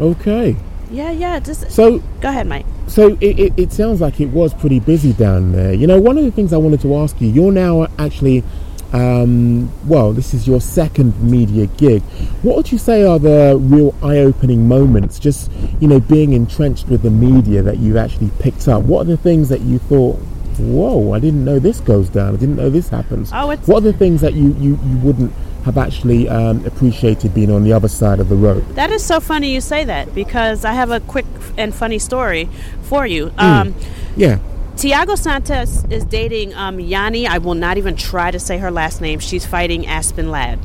Okay. 0.00 0.56
Yeah, 0.90 1.10
yeah. 1.10 1.40
Just 1.40 1.70
So 1.70 1.98
go 2.20 2.28
ahead, 2.28 2.46
Mike. 2.46 2.66
So 2.86 3.16
it, 3.20 3.38
it, 3.38 3.52
it 3.56 3.72
sounds 3.72 4.00
like 4.02 4.20
it 4.20 4.26
was 4.26 4.52
pretty 4.52 4.78
busy 4.80 5.14
down 5.14 5.52
there. 5.52 5.72
You 5.72 5.86
know, 5.86 5.98
one 5.98 6.18
of 6.18 6.24
the 6.24 6.30
things 6.30 6.52
I 6.52 6.58
wanted 6.58 6.82
to 6.82 6.96
ask 6.96 7.18
you, 7.20 7.28
you're 7.28 7.52
now 7.52 7.86
actually, 7.98 8.44
um, 8.92 9.70
well, 9.88 10.12
this 10.12 10.34
is 10.34 10.46
your 10.46 10.60
second 10.60 11.18
media 11.22 11.66
gig. 11.66 12.02
What 12.42 12.56
would 12.56 12.72
you 12.72 12.76
say 12.76 13.04
are 13.04 13.18
the 13.18 13.56
real 13.58 13.94
eye 14.02 14.18
opening 14.18 14.68
moments, 14.68 15.18
just, 15.18 15.50
you 15.80 15.88
know, 15.88 16.00
being 16.00 16.34
entrenched 16.34 16.88
with 16.88 17.00
the 17.02 17.10
media 17.10 17.62
that 17.62 17.78
you 17.78 17.96
actually 17.96 18.30
picked 18.40 18.68
up? 18.68 18.82
What 18.82 19.02
are 19.02 19.10
the 19.10 19.16
things 19.16 19.48
that 19.48 19.62
you 19.62 19.78
thought, 19.78 20.18
whoa, 20.58 21.12
I 21.12 21.18
didn't 21.18 21.44
know 21.44 21.58
this 21.58 21.80
goes 21.80 22.08
down, 22.08 22.34
I 22.34 22.38
didn't 22.38 22.56
know 22.56 22.70
this 22.70 22.88
happens? 22.88 23.30
Oh, 23.34 23.50
it's- 23.50 23.66
what 23.68 23.78
are 23.78 23.92
the 23.92 23.92
things 23.92 24.20
that 24.20 24.34
you, 24.34 24.54
you, 24.58 24.78
you 24.86 24.96
wouldn't 24.98 25.32
have 25.64 25.78
actually 25.78 26.28
um, 26.28 26.64
appreciated 26.66 27.32
being 27.34 27.50
on 27.50 27.62
the 27.64 27.72
other 27.72 27.88
side 27.88 28.18
of 28.20 28.28
the 28.28 28.34
road? 28.36 28.66
That 28.74 28.90
is 28.90 29.02
so 29.04 29.20
funny 29.20 29.52
you 29.54 29.60
say 29.60 29.84
that 29.84 30.14
because 30.14 30.64
I 30.64 30.72
have 30.72 30.90
a 30.90 31.00
quick 31.00 31.26
and 31.56 31.74
funny 31.74 31.98
story 31.98 32.48
for 32.82 33.06
you. 33.06 33.32
Um, 33.38 33.74
Yeah. 34.16 34.38
Thiago 34.76 35.16
Santos 35.18 35.84
is 35.90 36.04
dating 36.06 36.54
um, 36.54 36.80
Yanni. 36.80 37.26
I 37.26 37.38
will 37.38 37.54
not 37.54 37.76
even 37.76 37.94
try 37.94 38.30
to 38.30 38.40
say 38.40 38.56
her 38.58 38.70
last 38.70 39.00
name. 39.02 39.18
She's 39.20 39.44
fighting 39.46 39.86
Aspen 39.86 40.30
Ladd. 40.30 40.58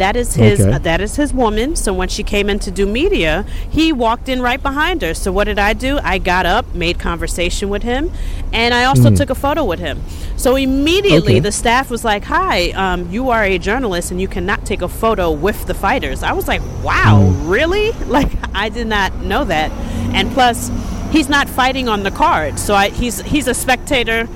That 0.00 0.16
is 0.16 0.34
his. 0.34 0.60
Okay. 0.62 0.72
Uh, 0.72 0.78
that 0.78 1.02
is 1.02 1.16
his 1.16 1.34
woman. 1.34 1.76
So 1.76 1.92
when 1.92 2.08
she 2.08 2.22
came 2.22 2.48
in 2.48 2.58
to 2.60 2.70
do 2.70 2.86
media, 2.86 3.44
he 3.68 3.92
walked 3.92 4.30
in 4.30 4.40
right 4.40 4.62
behind 4.62 5.02
her. 5.02 5.12
So 5.12 5.30
what 5.30 5.44
did 5.44 5.58
I 5.58 5.74
do? 5.74 5.98
I 6.02 6.16
got 6.16 6.46
up, 6.46 6.74
made 6.74 6.98
conversation 6.98 7.68
with 7.68 7.82
him, 7.82 8.10
and 8.50 8.72
I 8.72 8.84
also 8.84 9.14
took 9.14 9.28
a 9.28 9.34
photo 9.34 9.62
with 9.62 9.78
him. 9.78 10.02
So 10.36 10.56
immediately 10.56 11.34
Okay. 11.34 11.40
the 11.40 11.52
staff 11.52 11.90
was 11.90 12.02
like, 12.02 12.24
"Hi, 12.24 12.70
um, 12.70 13.10
you 13.10 13.28
are 13.28 13.44
a 13.44 13.58
journalist, 13.58 14.10
and 14.10 14.18
you 14.20 14.26
cannot 14.28 14.64
take 14.64 14.80
a 14.80 14.88
photo 14.88 15.30
with 15.30 15.66
the 15.66 15.74
fighters." 15.74 16.22
I 16.22 16.32
was 16.32 16.48
like, 16.48 16.62
"Wow, 16.82 17.18
really? 17.44 17.92
Like 18.08 18.30
I 18.54 18.70
did 18.70 18.86
not 18.86 19.10
know 19.22 19.44
that." 19.44 19.70
And 20.16 20.30
plus, 20.32 20.70
he's 21.12 21.28
not 21.28 21.46
fighting 21.48 21.88
on 21.90 22.02
the 22.04 22.10
card, 22.10 22.58
so 22.58 22.74
I, 22.74 22.88
he's 22.88 23.20
he's 23.20 23.46
a 23.48 23.54
spectator 23.54 24.28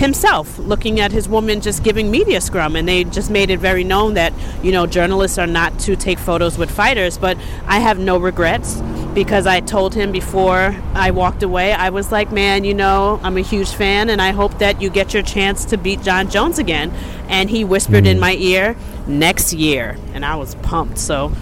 himself 0.00 0.58
looking 0.58 0.98
at 0.98 1.12
his 1.12 1.28
woman 1.28 1.60
just 1.60 1.84
giving 1.84 2.10
media 2.10 2.40
scrum. 2.40 2.74
And 2.74 2.88
they 2.88 3.04
just 3.04 3.30
made 3.30 3.50
it 3.50 3.58
very 3.60 3.84
known 3.84 4.14
that 4.14 4.32
you 4.62 4.72
know 4.72 4.86
journalists 4.86 5.38
are 5.38 5.46
not 5.46 5.78
to 5.80 5.94
take 5.94 6.18
photos 6.18 6.58
with 6.58 6.70
fighters. 6.70 7.18
But 7.18 7.36
i 7.66 7.78
have 7.78 7.98
no 7.98 8.16
regrets 8.18 8.80
because 9.14 9.46
i 9.46 9.60
told 9.60 9.92
him 9.94 10.12
before 10.12 10.74
i 10.94 11.10
walked 11.10 11.42
away 11.42 11.72
i 11.72 11.90
was 11.90 12.12
like 12.12 12.30
man 12.30 12.62
you 12.62 12.72
know 12.72 13.18
i'm 13.24 13.36
a 13.36 13.40
huge 13.40 13.70
fan 13.70 14.08
and 14.08 14.22
i 14.22 14.30
hope 14.30 14.56
that 14.58 14.80
you 14.80 14.88
get 14.88 15.12
your 15.12 15.22
chance 15.22 15.64
to 15.64 15.76
beat 15.76 16.00
jon 16.02 16.30
jones 16.30 16.58
again. 16.58 16.90
And 17.28 17.50
he 17.50 17.62
whispered 17.64 18.06
in 18.06 18.16
mm. 18.16 18.20
my 18.20 18.34
ear 18.34 18.76
next 19.06 19.52
year. 19.52 19.96
And 20.14 20.24
i 20.24 20.34
was 20.36 20.54
pumped. 20.56 20.98
So 20.98 21.32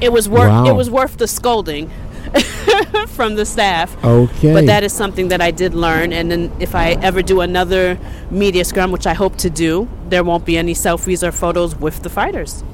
it 0.00 0.12
was 0.12 0.28
worth 0.28 0.50
Wow. 0.50 0.66
it 0.66 0.74
was 0.74 0.88
worth 0.90 1.16
the 1.16 1.26
scolding 1.26 1.90
from 3.08 3.36
the 3.36 3.46
staff 3.46 3.96
Okay. 4.04 4.52
but 4.52 4.66
that 4.66 4.82
is 4.82 4.92
something 4.92 5.28
that 5.28 5.40
I 5.40 5.50
did 5.50 5.74
learn. 5.74 6.12
And 6.12 6.30
then 6.30 6.52
if 6.58 6.74
I 6.74 6.92
ever 7.02 7.22
do 7.22 7.40
another 7.40 7.98
media 8.30 8.64
scrum, 8.64 8.90
which 8.90 9.06
I 9.06 9.14
hope 9.14 9.36
to 9.38 9.50
do, 9.50 9.88
there 10.08 10.24
won't 10.24 10.44
be 10.44 10.58
any 10.58 10.74
selfies 10.74 11.26
or 11.26 11.32
photos 11.32 11.76
with 11.76 12.02
the 12.02 12.10
fighters. 12.10 12.64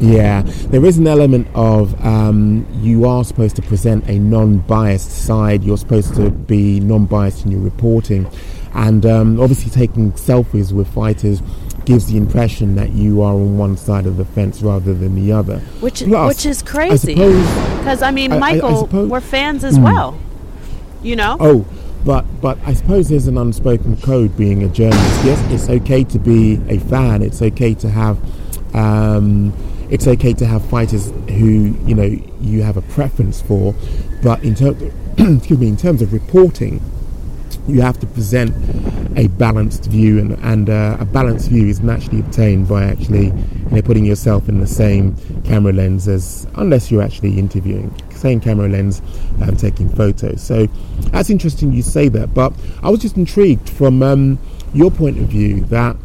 Yeah, 0.00 0.42
there 0.44 0.84
is 0.84 0.96
an 0.98 1.08
element 1.08 1.48
of 1.54 2.00
um, 2.04 2.66
you 2.80 3.04
are 3.06 3.24
supposed 3.24 3.56
to 3.56 3.62
present 3.62 4.08
a 4.08 4.18
non-biased 4.18 5.10
side. 5.10 5.64
You're 5.64 5.76
supposed 5.76 6.14
to 6.14 6.30
be 6.30 6.78
non-biased 6.78 7.44
in 7.44 7.50
your 7.50 7.60
reporting, 7.60 8.30
and 8.74 9.04
um, 9.04 9.40
obviously 9.40 9.70
taking 9.70 10.12
selfies 10.12 10.72
with 10.72 10.86
fighters 10.94 11.42
gives 11.88 12.04
the 12.06 12.18
impression 12.18 12.74
that 12.74 12.90
you 12.90 13.22
are 13.22 13.32
on 13.32 13.56
one 13.56 13.74
side 13.74 14.04
of 14.04 14.18
the 14.18 14.24
fence 14.26 14.60
rather 14.60 14.92
than 14.92 15.14
the 15.14 15.32
other. 15.32 15.58
Which 15.80 16.04
Plus, 16.04 16.28
which 16.36 16.44
is 16.44 16.60
crazy. 16.62 17.14
Because 17.14 18.02
I 18.02 18.10
mean, 18.10 18.30
I- 18.30 18.34
I- 18.34 18.36
I 18.36 18.40
Michael, 18.40 18.76
suppose- 18.80 19.08
we're 19.10 19.20
fans 19.22 19.64
as 19.64 19.78
well. 19.78 20.14
You 21.02 21.16
know. 21.16 21.38
Oh, 21.40 21.64
but 22.04 22.26
but 22.42 22.58
I 22.66 22.74
suppose 22.74 23.08
there's 23.08 23.26
an 23.26 23.38
unspoken 23.38 23.96
code 23.96 24.36
being 24.36 24.62
a 24.62 24.68
journalist. 24.68 25.24
Yes, 25.24 25.40
it's 25.50 25.68
okay 25.70 26.04
to 26.04 26.18
be 26.18 26.60
a 26.68 26.78
fan. 26.78 27.22
It's 27.22 27.40
okay 27.40 27.72
to 27.74 27.88
have. 27.88 28.18
Um, 28.74 29.54
it's 29.88 30.06
okay 30.06 30.34
to 30.34 30.44
have 30.44 30.62
fighters 30.66 31.10
who 31.30 31.74
you 31.86 31.94
know 31.94 32.10
you 32.42 32.62
have 32.64 32.76
a 32.76 32.82
preference 32.82 33.40
for, 33.40 33.74
but 34.22 34.44
in 34.44 34.54
terms, 34.54 34.82
excuse 35.16 35.58
me, 35.58 35.68
in 35.68 35.78
terms 35.78 36.02
of 36.02 36.12
reporting, 36.12 36.82
you 37.66 37.80
have 37.80 37.98
to 38.00 38.06
present 38.06 38.52
a 39.18 39.26
balanced 39.26 39.86
view, 39.86 40.20
and, 40.20 40.38
and 40.44 40.70
uh, 40.70 40.96
a 41.00 41.04
balanced 41.04 41.50
view 41.50 41.66
is 41.66 41.80
naturally 41.80 42.20
obtained 42.20 42.68
by 42.68 42.84
actually 42.84 43.26
you 43.26 43.70
know, 43.72 43.82
putting 43.82 44.04
yourself 44.04 44.48
in 44.48 44.60
the 44.60 44.66
same 44.66 45.16
camera 45.42 45.72
lens 45.72 46.06
as, 46.06 46.46
unless 46.54 46.88
you're 46.88 47.02
actually 47.02 47.36
interviewing, 47.36 47.92
same 48.10 48.40
camera 48.40 48.68
lens, 48.68 49.02
um, 49.42 49.56
taking 49.56 49.88
photos. 49.88 50.40
So 50.40 50.66
that's 51.10 51.30
interesting 51.30 51.72
you 51.72 51.82
say 51.82 52.08
that, 52.10 52.32
but 52.32 52.52
I 52.80 52.90
was 52.90 53.00
just 53.00 53.16
intrigued 53.16 53.68
from 53.68 54.04
um, 54.04 54.38
your 54.72 54.92
point 54.92 55.18
of 55.18 55.26
view 55.26 55.64
that 55.64 55.96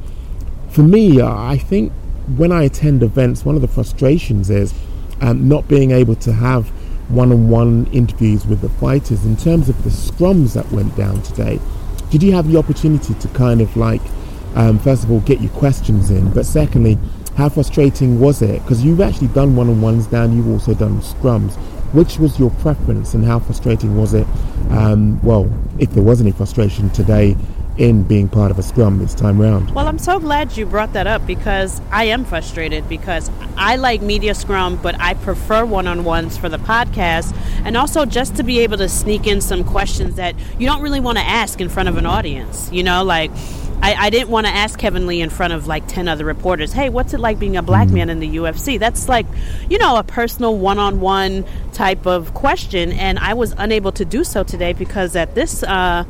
for 0.72 0.82
me, 0.82 1.22
uh, 1.22 1.32
I 1.32 1.60
think 1.60 1.92
when 2.36 2.52
I 2.52 2.64
attend 2.64 3.04
events, 3.04 3.46
one 3.46 3.54
of 3.54 3.62
the 3.62 3.68
frustrations 3.68 4.50
is 4.50 4.74
um, 5.22 5.48
not 5.48 5.68
being 5.68 5.92
able 5.92 6.16
to 6.16 6.34
have 6.34 6.68
one-on-one 7.10 7.86
interviews 7.92 8.48
with 8.48 8.62
the 8.62 8.70
fighters. 8.70 9.24
In 9.24 9.38
terms 9.38 9.70
of 9.70 9.84
the 9.84 9.92
scrums 9.92 10.56
that 10.56 10.72
went 10.72 10.96
down 10.96 11.22
today, 11.22 11.60
did 12.14 12.22
you 12.22 12.32
have 12.34 12.48
the 12.48 12.60
opportunity 12.60 13.16
to 13.16 13.28
kind 13.30 13.60
of 13.60 13.76
like, 13.76 14.02
um, 14.54 14.78
first 14.78 15.04
of 15.04 15.10
all, 15.10 15.20
get 15.22 15.42
your 15.42 15.50
questions 15.54 16.12
in, 16.12 16.32
but 16.32 16.46
secondly, 16.46 16.96
how 17.36 17.50
frustrating 17.50 18.20
was 18.20 18.44
it? 18.44 18.62
Because 18.62 18.86
you've 18.86 19.02
actually 19.02 19.30
done 19.30 19.56
one-on-ones 19.56 20.06
down, 20.06 20.32
you've 20.36 20.48
also 20.48 20.76
done 20.76 21.02
scrums. 21.02 21.56
Which 21.92 22.20
was 22.20 22.38
your 22.38 22.52
preference, 22.52 23.16
and 23.16 23.26
how 23.26 23.40
frustrating 23.40 23.98
was 23.98 24.14
it? 24.14 24.28
Um, 24.70 25.20
well, 25.24 25.52
if 25.80 25.90
there 25.90 26.04
was 26.04 26.22
any 26.22 26.32
frustration 26.32 26.92
today 26.92 27.36
in 27.78 28.04
being 28.04 28.30
part 28.30 28.52
of 28.52 28.60
a 28.60 28.64
scrum 28.64 29.00
this 29.00 29.16
time 29.16 29.42
round. 29.42 29.72
Well, 29.72 29.88
I'm 29.88 29.98
so 29.98 30.20
glad 30.20 30.56
you 30.56 30.66
brought 30.66 30.94
that 30.94 31.08
up 31.08 31.26
because 31.26 31.82
I 31.92 32.06
am 32.06 32.24
frustrated 32.24 32.88
because 32.88 33.32
I 33.58 33.78
like 33.78 34.02
Media 34.02 34.36
Scrum, 34.36 34.78
but 34.78 35.00
I 35.00 35.16
prefer 35.16 35.66
one 35.66 35.88
on 35.88 36.04
ones 36.04 36.38
for 36.38 36.50
the 36.50 36.58
podcast 36.58 37.36
and 37.66 37.76
also 37.76 38.06
just 38.06 38.36
to 38.36 38.44
be 38.44 38.60
able 38.60 38.78
to 38.78 38.90
sneak 38.90 39.26
in 39.26 39.42
some 39.42 39.64
questions 39.64 40.16
that 40.16 40.36
you 40.60 40.68
don't 40.68 40.82
really 40.82 41.00
want 41.00 41.18
to 41.18 41.24
ask 41.24 41.60
in 41.62 41.70
front 41.70 41.90
of 41.90 41.98
an 41.98 42.06
audience. 42.06 42.72
You 42.72 42.84
know, 42.84 43.04
like 43.04 43.32
I, 43.84 43.96
I 43.96 44.10
didn't 44.12 44.30
want 44.30 44.48
to 44.48 44.54
ask 44.54 44.80
Kevin 44.80 45.08
Lee 45.08 45.20
in 45.20 45.30
front 45.30 45.52
of 45.52 45.68
like 45.68 45.88
10 45.88 46.08
other 46.08 46.24
reporters, 46.24 46.72
hey, 46.72 46.90
what's 46.90 47.14
it 47.14 47.20
like 47.20 47.38
being 47.38 47.58
a 47.58 47.62
black 47.62 47.90
man 47.90 48.10
in 48.10 48.20
the 48.20 48.38
UFC? 48.38 48.80
That's 48.80 49.10
like, 49.10 49.26
you 49.70 49.78
know, 49.78 49.98
a 49.98 50.04
personal 50.04 50.58
one 50.58 50.80
on 50.80 51.02
one 51.02 51.44
type 51.74 52.06
of 52.06 52.34
question. 52.34 52.94
And 52.94 53.20
I 53.20 53.34
was 53.34 53.54
unable 53.58 53.92
to 53.94 54.06
do 54.06 54.24
so 54.24 54.44
today 54.44 54.72
because 54.72 55.18
at 55.18 55.36
this, 55.36 55.64
uh, 55.64 56.06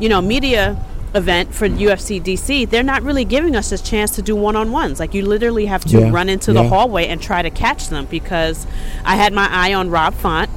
you 0.00 0.08
know, 0.08 0.22
media 0.22 0.82
event 1.14 1.54
for 1.54 1.68
UFC 1.68 2.22
DC, 2.22 2.68
they're 2.68 2.82
not 2.82 3.02
really 3.02 3.24
giving 3.24 3.56
us 3.56 3.72
a 3.72 3.78
chance 3.82 4.12
to 4.12 4.22
do 4.22 4.36
one 4.36 4.56
on 4.56 4.70
ones. 4.72 5.00
Like 5.00 5.14
you 5.14 5.24
literally 5.24 5.66
have 5.66 5.84
to 5.86 6.00
Yeah, 6.00 6.10
run 6.10 6.28
into 6.28 6.52
the 6.52 6.62
hallway 6.68 7.06
and 7.06 7.20
try 7.20 7.42
to 7.42 7.50
catch 7.50 7.88
them 7.88 8.06
because 8.06 8.66
I 9.04 9.16
had 9.16 9.32
my 9.32 9.48
eye 9.50 9.74
on 9.74 9.90
Rob 9.90 10.14
Font 10.14 10.50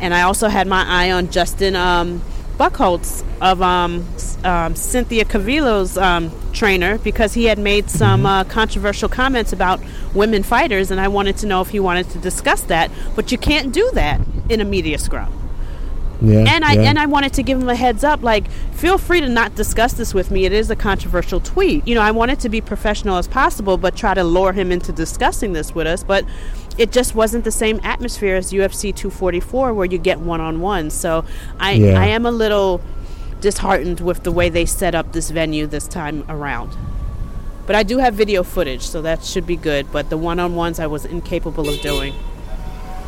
and 0.00 0.12
I 0.12 0.22
also 0.22 0.48
had 0.48 0.66
my 0.66 0.84
eye 0.86 1.10
on 1.12 1.30
Justin 1.30 1.76
um, 1.76 2.20
Buchholz 2.58 3.24
of 3.40 3.62
um, 3.62 4.06
um, 4.44 4.76
Cynthia 4.76 5.24
Calvillo's 5.24 5.96
um, 5.98 6.30
trainer 6.52 6.98
because 6.98 7.34
he 7.34 7.46
had 7.46 7.58
made 7.58 7.90
some 7.90 8.26
uh, 8.26 8.44
controversial 8.44 9.08
comments 9.08 9.52
about 9.52 9.80
women 10.14 10.42
fighters 10.42 10.90
and 10.90 11.00
I 11.00 11.08
wanted 11.08 11.36
to 11.38 11.46
know 11.46 11.60
if 11.62 11.68
he 11.70 11.80
wanted 11.80 12.10
to 12.10 12.18
discuss 12.18 12.62
that. 12.64 12.90
But 13.16 13.32
you 13.32 13.38
can't 13.38 13.72
do 13.72 13.90
that 13.94 14.20
in 14.48 14.60
a 14.60 14.64
media 14.64 14.98
scrum 14.98 15.32
Yeah, 16.22 16.44
and 16.48 16.64
I 16.64 16.74
yeah. 16.74 16.82
and 16.82 16.98
I 16.98 17.06
wanted 17.06 17.32
to 17.34 17.42
give 17.42 17.60
him 17.60 17.68
a 17.68 17.74
heads 17.74 18.04
up, 18.04 18.22
like 18.22 18.50
feel 18.72 18.98
free 18.98 19.20
to 19.20 19.28
not 19.28 19.54
discuss 19.54 19.94
this 19.94 20.14
with 20.14 20.30
me. 20.30 20.44
It 20.44 20.52
is 20.52 20.70
a 20.70 20.76
controversial 20.76 21.40
tweet. 21.40 21.86
You 21.86 21.94
know, 21.94 22.02
I 22.02 22.10
wanted 22.10 22.40
to 22.40 22.48
be 22.48 22.60
professional 22.60 23.16
as 23.16 23.28
possible, 23.28 23.76
but 23.76 23.96
try 23.96 24.14
to 24.14 24.24
lure 24.24 24.52
him 24.52 24.70
into 24.72 24.92
discussing 24.92 25.52
this 25.52 25.74
with 25.74 25.86
us. 25.86 26.04
But 26.04 26.24
it 26.78 26.92
just 26.92 27.14
wasn't 27.14 27.44
the 27.44 27.50
same 27.50 27.80
atmosphere 27.82 28.36
as 28.36 28.52
UFC 28.52 28.94
244, 28.94 29.74
where 29.74 29.86
you 29.86 29.98
get 29.98 30.20
one 30.20 30.40
on 30.40 30.60
one. 30.60 30.90
So 30.90 31.24
I 31.58 31.72
Yeah. 31.72 32.00
I 32.00 32.06
am 32.06 32.26
a 32.26 32.30
little 32.30 32.80
disheartened 33.40 34.00
with 34.00 34.22
the 34.22 34.32
way 34.32 34.48
they 34.48 34.64
set 34.66 34.94
up 34.94 35.12
this 35.12 35.30
venue 35.30 35.66
this 35.66 35.86
time 35.86 36.24
around. 36.28 36.76
But 37.66 37.76
I 37.76 37.82
do 37.82 37.98
have 37.98 38.14
video 38.14 38.42
footage, 38.42 38.82
so 38.82 39.00
that 39.02 39.24
should 39.24 39.46
be 39.46 39.56
good. 39.56 39.90
But 39.90 40.10
the 40.10 40.16
one 40.16 40.38
on 40.38 40.54
ones 40.54 40.78
I 40.78 40.86
was 40.86 41.04
incapable 41.04 41.68
of 41.68 41.80
doing. 41.80 42.12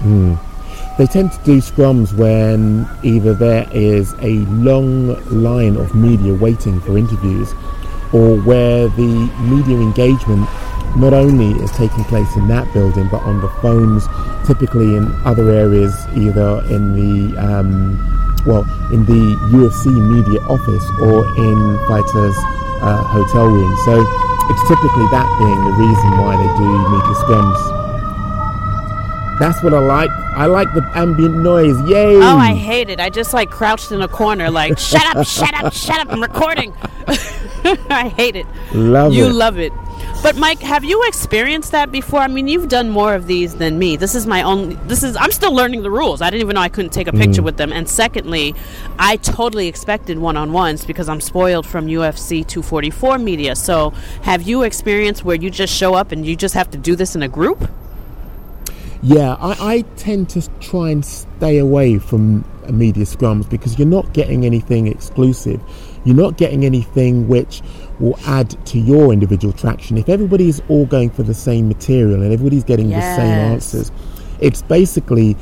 Hmm. 0.01 0.36
They 0.99 1.07
tend 1.07 1.31
to 1.33 1.45
do 1.45 1.59
scrums 1.59 2.15
when 2.15 2.89
either 3.03 3.35
there 3.35 3.69
is 3.71 4.15
a 4.21 4.39
long 4.49 5.15
line 5.43 5.77
of 5.77 5.95
media 5.95 6.33
waiting 6.33 6.81
for 6.81 6.97
interviews 6.97 7.53
or 8.13 8.41
where 8.41 8.89
the 8.89 9.31
media 9.41 9.77
engagement 9.77 10.49
not 10.97 11.13
only 11.13 11.53
is 11.63 11.71
taking 11.73 12.05
place 12.05 12.35
in 12.37 12.49
that 12.49 12.73
building 12.73 13.07
but 13.11 13.21
on 13.23 13.41
the 13.43 13.49
phones, 13.61 14.09
typically 14.47 14.97
in 14.97 15.13
other 15.27 15.51
areas, 15.51 15.93
either 16.17 16.65
in 16.73 16.97
the 16.97 17.37
um, 17.37 17.99
well 18.47 18.65
in 18.93 19.05
the 19.05 19.37
UFC 19.53 19.93
media 19.93 20.41
office 20.49 20.87
or 21.05 21.27
in 21.37 21.59
fighters' 21.89 22.39
uh, 22.81 23.05
hotel 23.05 23.47
room. 23.47 23.77
So 23.85 24.01
it's 24.49 24.63
typically 24.65 25.05
that 25.13 25.29
being 25.37 25.61
the 25.61 25.75
reason 25.77 26.11
why 26.17 26.41
they 26.41 26.51
do 26.57 26.65
media 26.65 27.15
scrums. 27.21 27.86
That's 29.39 29.63
what 29.63 29.75
I 29.75 29.79
like. 29.81 30.11
I 30.11 30.47
like 30.47 30.73
the 30.73 30.83
ambient 30.95 31.39
noise. 31.39 31.77
Yay! 31.89 32.17
Oh, 32.17 32.39
I 32.39 32.55
hate 32.55 32.89
it. 32.89 33.01
I 33.01 33.11
just 33.11 33.35
like 33.35 33.51
crouched 33.51 33.93
in 33.93 34.01
a 34.01 34.09
corner, 34.09 34.51
like 34.51 34.79
shut 34.79 35.05
up, 35.15 35.27
shut 35.27 35.55
up, 35.55 35.73
shut 35.75 35.99
up. 36.01 36.11
I'm 36.11 36.23
recording. 36.23 36.75
I 37.91 38.13
hate 38.17 38.37
it. 38.37 38.47
Love 38.73 39.13
you 39.13 39.27
it. 39.27 39.33
love 39.33 39.59
it. 39.59 39.73
But 40.23 40.37
Mike, 40.37 40.61
have 40.61 40.83
you 40.83 41.03
experienced 41.07 41.73
that 41.73 41.93
before? 41.93 42.21
I 42.21 42.29
mean, 42.29 42.49
you've 42.49 42.69
done 42.69 42.89
more 42.89 43.15
of 43.15 43.27
these 43.27 43.57
than 43.57 43.79
me. 43.79 43.97
This 43.97 44.15
is 44.15 44.27
my 44.27 44.43
only. 44.43 44.77
This 44.87 45.03
is. 45.03 45.17
I'm 45.17 45.31
still 45.31 45.53
learning 45.53 45.83
the 45.83 45.91
rules. 45.91 46.23
I 46.23 46.31
didn't 46.31 46.43
even 46.43 46.55
know 46.55 46.63
I 46.63 46.69
couldn't 46.69 46.93
take 46.93 47.07
a 47.07 47.13
picture 47.13 47.43
mm. 47.43 47.45
with 47.47 47.59
them. 47.59 47.73
And 47.73 47.89
secondly, 47.89 48.55
I 48.99 49.17
totally 49.17 49.69
expected 49.69 50.19
one-on-ones 50.19 50.85
because 50.87 51.09
I'm 51.09 51.21
spoiled 51.21 51.67
from 51.67 51.87
UFC 51.87 52.47
244 52.47 53.19
media. 53.19 53.55
So, 53.55 53.91
have 54.23 54.43
you 54.43 54.63
experienced 54.63 55.25
where 55.25 55.37
you 55.37 55.51
just 55.51 55.75
show 55.75 55.95
up 55.95 56.11
and 56.13 56.25
you 56.25 56.37
just 56.37 56.55
have 56.55 56.71
to 56.71 56.79
do 56.79 56.97
this 56.97 57.15
in 57.15 57.23
a 57.23 57.29
group? 57.29 57.69
Yeah, 59.07 59.37
I, 59.39 59.75
I 59.75 59.81
tend 59.95 60.31
to 60.31 60.43
try 60.59 60.91
and 60.91 61.05
stay 61.05 61.59
away 61.59 62.01
from 62.01 62.45
media 62.69 63.05
scrums 63.05 63.49
because 63.49 63.79
you're 63.79 63.87
not 63.87 64.13
getting 64.13 64.45
anything 64.45 64.89
exclusive. 64.89 65.61
You're 66.05 66.17
not 66.17 66.39
getting 66.39 66.65
anything 66.65 67.29
which 67.29 67.63
will 68.01 68.19
add 68.27 68.51
to 68.67 68.81
your 68.81 69.13
individual 69.13 69.55
traction. 69.55 69.97
If 69.97 70.09
everybody 70.09 70.49
is 70.49 70.61
all 70.69 70.87
going 70.87 71.11
for 71.11 71.23
the 71.23 71.35
same 71.35 71.69
material 71.69 72.21
and 72.21 72.33
everybody's 72.33 72.65
getting 72.65 72.89
the 72.89 73.01
same 73.15 73.27
answers, 73.53 73.93
it's 74.41 74.63
basically 74.63 75.37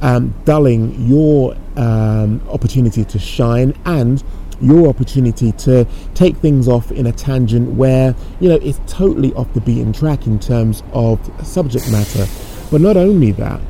um, 0.00 0.34
dulling 0.46 1.06
your 1.06 1.54
um, 1.76 2.40
opportunity 2.48 3.04
to 3.04 3.18
shine 3.18 3.78
and 3.84 4.24
your 4.62 4.88
opportunity 4.88 5.52
to 5.52 5.86
take 6.14 6.38
things 6.38 6.68
off 6.68 6.90
in 6.90 7.06
a 7.06 7.12
tangent 7.12 7.74
where 7.74 8.14
you 8.40 8.48
know 8.48 8.56
it's 8.62 8.80
totally 8.86 9.34
off 9.34 9.52
the 9.52 9.60
beaten 9.60 9.92
track 9.92 10.26
in 10.26 10.38
terms 10.38 10.82
of 10.94 11.20
subject 11.46 11.90
matter. 11.92 12.26
But 12.70 12.80
not 12.80 12.96
only 12.96 13.32
that, 13.32 13.60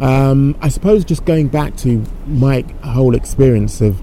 um, 0.00 0.56
I 0.60 0.68
suppose 0.68 1.04
just 1.04 1.24
going 1.24 1.48
back 1.48 1.76
to 1.78 2.04
my 2.26 2.64
whole 2.82 3.14
experience 3.14 3.80
of 3.80 4.00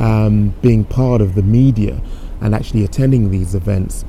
um, 0.00 0.54
being 0.62 0.84
part 0.84 1.20
of 1.20 1.34
the 1.34 1.42
media 1.42 2.00
and 2.40 2.54
actually 2.54 2.84
attending 2.84 3.30
these 3.30 3.54
events, 3.54 4.04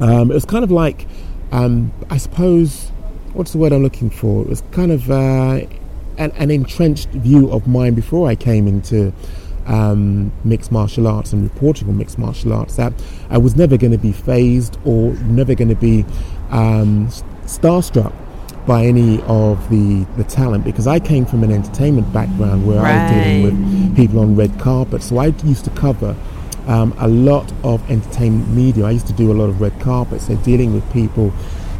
um, 0.00 0.30
it 0.30 0.34
was 0.34 0.44
kind 0.44 0.64
of 0.64 0.70
like, 0.70 1.06
um, 1.52 1.92
I 2.08 2.16
suppose, 2.16 2.88
what's 3.32 3.52
the 3.52 3.58
word 3.58 3.72
I'm 3.72 3.82
looking 3.82 4.10
for? 4.10 4.42
It 4.42 4.48
was 4.48 4.62
kind 4.72 4.92
of 4.92 5.10
uh, 5.10 5.60
an, 6.18 6.32
an 6.32 6.50
entrenched 6.50 7.10
view 7.10 7.50
of 7.50 7.66
mine 7.66 7.94
before 7.94 8.28
I 8.28 8.34
came 8.34 8.66
into 8.66 9.12
um, 9.66 10.32
mixed 10.44 10.72
martial 10.72 11.06
arts 11.06 11.32
and 11.32 11.42
reporting 11.42 11.88
on 11.88 11.96
mixed 11.96 12.18
martial 12.18 12.52
arts 12.52 12.76
that 12.76 12.92
I 13.28 13.38
was 13.38 13.56
never 13.56 13.76
going 13.76 13.92
to 13.92 13.98
be 13.98 14.12
phased 14.12 14.78
or 14.84 15.12
never 15.14 15.54
going 15.54 15.68
to 15.68 15.76
be 15.76 16.04
um, 16.50 17.08
starstruck 17.44 18.12
by 18.70 18.84
any 18.84 19.20
of 19.22 19.68
the, 19.68 20.06
the 20.16 20.22
talent 20.22 20.62
because 20.62 20.86
I 20.86 21.00
came 21.00 21.26
from 21.26 21.42
an 21.42 21.50
entertainment 21.50 22.12
background 22.12 22.64
where 22.64 22.80
I 22.80 23.02
was 23.02 23.10
dealing 23.10 23.42
with 23.42 23.96
people 23.96 24.20
on 24.20 24.36
red 24.36 24.60
carpet. 24.60 25.02
So 25.02 25.18
I 25.18 25.34
used 25.42 25.64
to 25.64 25.72
cover 25.72 26.14
um, 26.68 26.94
a 26.98 27.08
lot 27.08 27.52
of 27.64 27.82
entertainment 27.90 28.48
media. 28.50 28.84
I 28.84 28.92
used 28.92 29.08
to 29.08 29.12
do 29.12 29.32
a 29.32 29.34
lot 29.34 29.46
of 29.46 29.60
red 29.60 29.76
carpet, 29.80 30.20
so 30.20 30.36
dealing 30.36 30.72
with 30.72 30.88
people 30.92 31.32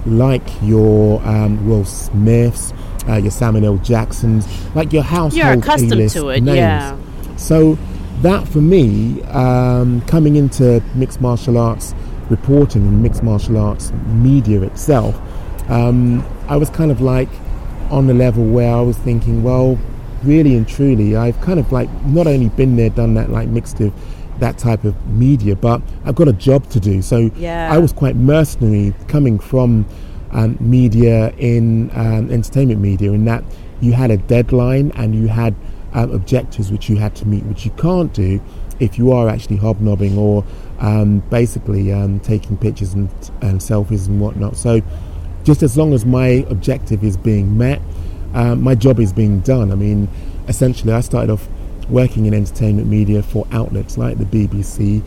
like 0.04 0.42
your 0.62 1.22
um, 1.24 1.64
Will 1.64 1.84
Smiths, 1.84 2.72
uh, 3.08 3.14
your 3.18 3.30
Samuel 3.30 3.66
L. 3.66 3.76
Jacksons, 3.76 4.48
like 4.74 4.92
your 4.92 5.04
household 5.04 5.34
You're 5.34 5.52
accustomed 5.52 6.10
to 6.10 6.30
it, 6.30 6.40
names. 6.40 6.56
yeah. 6.56 6.98
So 7.36 7.78
that 8.22 8.48
for 8.48 8.60
me, 8.60 9.22
um, 9.26 10.00
coming 10.08 10.34
into 10.34 10.82
mixed 10.96 11.20
martial 11.20 11.56
arts 11.56 11.94
reporting 12.30 12.82
and 12.82 13.00
mixed 13.00 13.22
martial 13.22 13.58
arts 13.58 13.92
media 14.08 14.62
itself, 14.62 15.14
um, 15.70 16.24
I 16.48 16.56
was 16.56 16.68
kind 16.70 16.90
of 16.90 17.00
like 17.00 17.28
on 17.90 18.06
the 18.06 18.14
level 18.14 18.44
where 18.44 18.74
I 18.74 18.80
was 18.80 18.96
thinking, 18.98 19.42
well, 19.42 19.78
really 20.22 20.56
and 20.56 20.68
truly, 20.68 21.16
I've 21.16 21.40
kind 21.40 21.58
of 21.58 21.72
like 21.72 21.90
not 22.04 22.26
only 22.26 22.48
been 22.48 22.76
there, 22.76 22.90
done 22.90 23.14
that, 23.14 23.30
like 23.30 23.48
mixed 23.48 23.78
with 23.78 23.94
that 24.40 24.58
type 24.58 24.84
of 24.84 24.94
media, 25.06 25.54
but 25.54 25.82
I've 26.04 26.14
got 26.14 26.28
a 26.28 26.32
job 26.32 26.68
to 26.70 26.80
do. 26.80 27.02
So 27.02 27.30
Yeah. 27.36 27.72
I 27.72 27.78
was 27.78 27.92
quite 27.92 28.16
mercenary 28.16 28.94
coming 29.08 29.38
from 29.38 29.86
um, 30.32 30.56
media 30.60 31.30
in 31.38 31.90
um, 31.94 32.30
entertainment 32.30 32.80
media, 32.80 33.12
in 33.12 33.24
that 33.26 33.44
you 33.80 33.92
had 33.92 34.10
a 34.10 34.16
deadline 34.16 34.92
and 34.96 35.14
you 35.14 35.28
had 35.28 35.54
um, 35.92 36.12
objectives 36.12 36.70
which 36.70 36.88
you 36.88 36.96
had 36.96 37.14
to 37.16 37.26
meet, 37.26 37.44
which 37.44 37.64
you 37.64 37.70
can't 37.72 38.12
do 38.12 38.40
if 38.78 38.98
you 38.98 39.12
are 39.12 39.28
actually 39.28 39.56
hobnobbing 39.56 40.16
or 40.16 40.44
um, 40.78 41.20
basically 41.30 41.92
um, 41.92 42.18
taking 42.20 42.56
pictures 42.56 42.94
and, 42.94 43.10
and 43.42 43.60
selfies 43.60 44.06
and 44.06 44.20
whatnot. 44.20 44.56
So 44.56 44.80
just 45.44 45.62
as 45.62 45.76
long 45.76 45.92
as 45.92 46.04
my 46.04 46.44
objective 46.48 47.02
is 47.04 47.16
being 47.16 47.56
met, 47.56 47.80
um, 48.34 48.62
my 48.62 48.74
job 48.74 49.00
is 49.00 49.12
being 49.12 49.40
done. 49.40 49.72
I 49.72 49.74
mean, 49.74 50.08
essentially, 50.48 50.92
I 50.92 51.00
started 51.00 51.30
off 51.30 51.48
working 51.88 52.26
in 52.26 52.34
entertainment 52.34 52.86
media 52.88 53.22
for 53.22 53.46
outlets 53.50 53.98
like 53.98 54.18
the 54.18 54.24
BBC, 54.24 55.02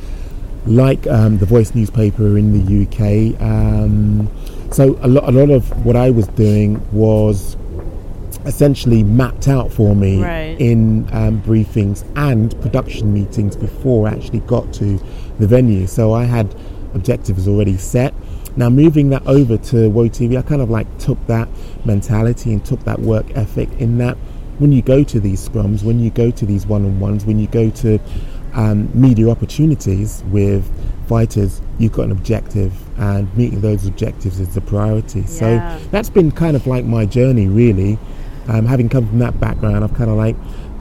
like 0.65 1.05
um, 1.07 1.37
the 1.37 1.45
Voice 1.45 1.73
newspaper 1.75 2.37
in 2.37 2.51
the 2.51 2.83
UK. 2.85 3.41
Um, 3.41 4.29
so 4.71 4.97
a 5.01 5.07
lot, 5.07 5.29
a 5.29 5.31
lot 5.31 5.49
of 5.49 5.85
what 5.85 5.95
I 5.95 6.09
was 6.09 6.27
doing 6.29 6.81
was 6.91 7.55
essentially 8.45 9.03
mapped 9.03 9.47
out 9.47 9.71
for 9.71 9.95
me 9.95 10.21
Right. 10.21 10.59
in 10.59 11.07
um, 11.13 11.41
briefings 11.43 12.03
and 12.17 12.59
production 12.61 13.13
meetings 13.13 13.55
before 13.55 14.07
I 14.07 14.11
actually 14.13 14.39
got 14.41 14.73
to 14.73 14.97
the 15.39 15.47
venue. 15.47 15.87
So 15.87 16.13
I 16.13 16.25
had 16.25 16.53
objectives 16.93 17.47
already 17.47 17.77
set. 17.77 18.13
Now 18.55 18.69
moving 18.69 19.09
that 19.09 19.25
over 19.25 19.57
to 19.57 19.89
Woe 19.89 20.09
TV, 20.09 20.37
I 20.37 20.41
kind 20.41 20.61
of 20.61 20.69
like 20.69 20.87
took 20.99 21.25
that 21.27 21.47
mentality 21.85 22.53
and 22.53 22.63
took 22.63 22.83
that 22.85 22.99
work 22.99 23.25
ethic 23.35 23.69
in 23.79 23.97
that 23.97 24.17
when 24.59 24.71
you 24.71 24.81
go 24.81 25.03
to 25.03 25.19
these 25.19 25.47
scrums, 25.47 25.83
when 25.83 25.99
you 25.99 26.11
go 26.11 26.29
to 26.31 26.45
these 26.45 26.65
one-on-ones, 26.67 27.25
when 27.25 27.39
you 27.39 27.47
go 27.47 27.69
to 27.71 27.99
um, 28.53 28.89
media 28.93 29.29
opportunities 29.29 30.23
with 30.27 30.69
fighters, 31.07 31.61
you've 31.79 31.91
got 31.91 32.03
an 32.03 32.11
objective, 32.11 32.71
and 32.99 33.35
meeting 33.35 33.61
those 33.61 33.85
objectives 33.85 34.39
is 34.39 34.53
the 34.53 34.61
priority. 34.61 35.21
Yeah. 35.21 35.25
So 35.25 35.79
that's 35.89 36.09
been 36.09 36.31
kind 36.31 36.55
of 36.55 36.67
like 36.67 36.85
my 36.85 37.05
journey, 37.05 37.47
really. 37.47 37.97
Um, 38.47 38.65
having 38.65 38.89
come 38.89 39.07
from 39.07 39.19
that 39.19 39.39
background, 39.39 39.83
I've 39.83 39.93
kind 39.95 40.09
of 40.09 40.17
like 40.17 40.35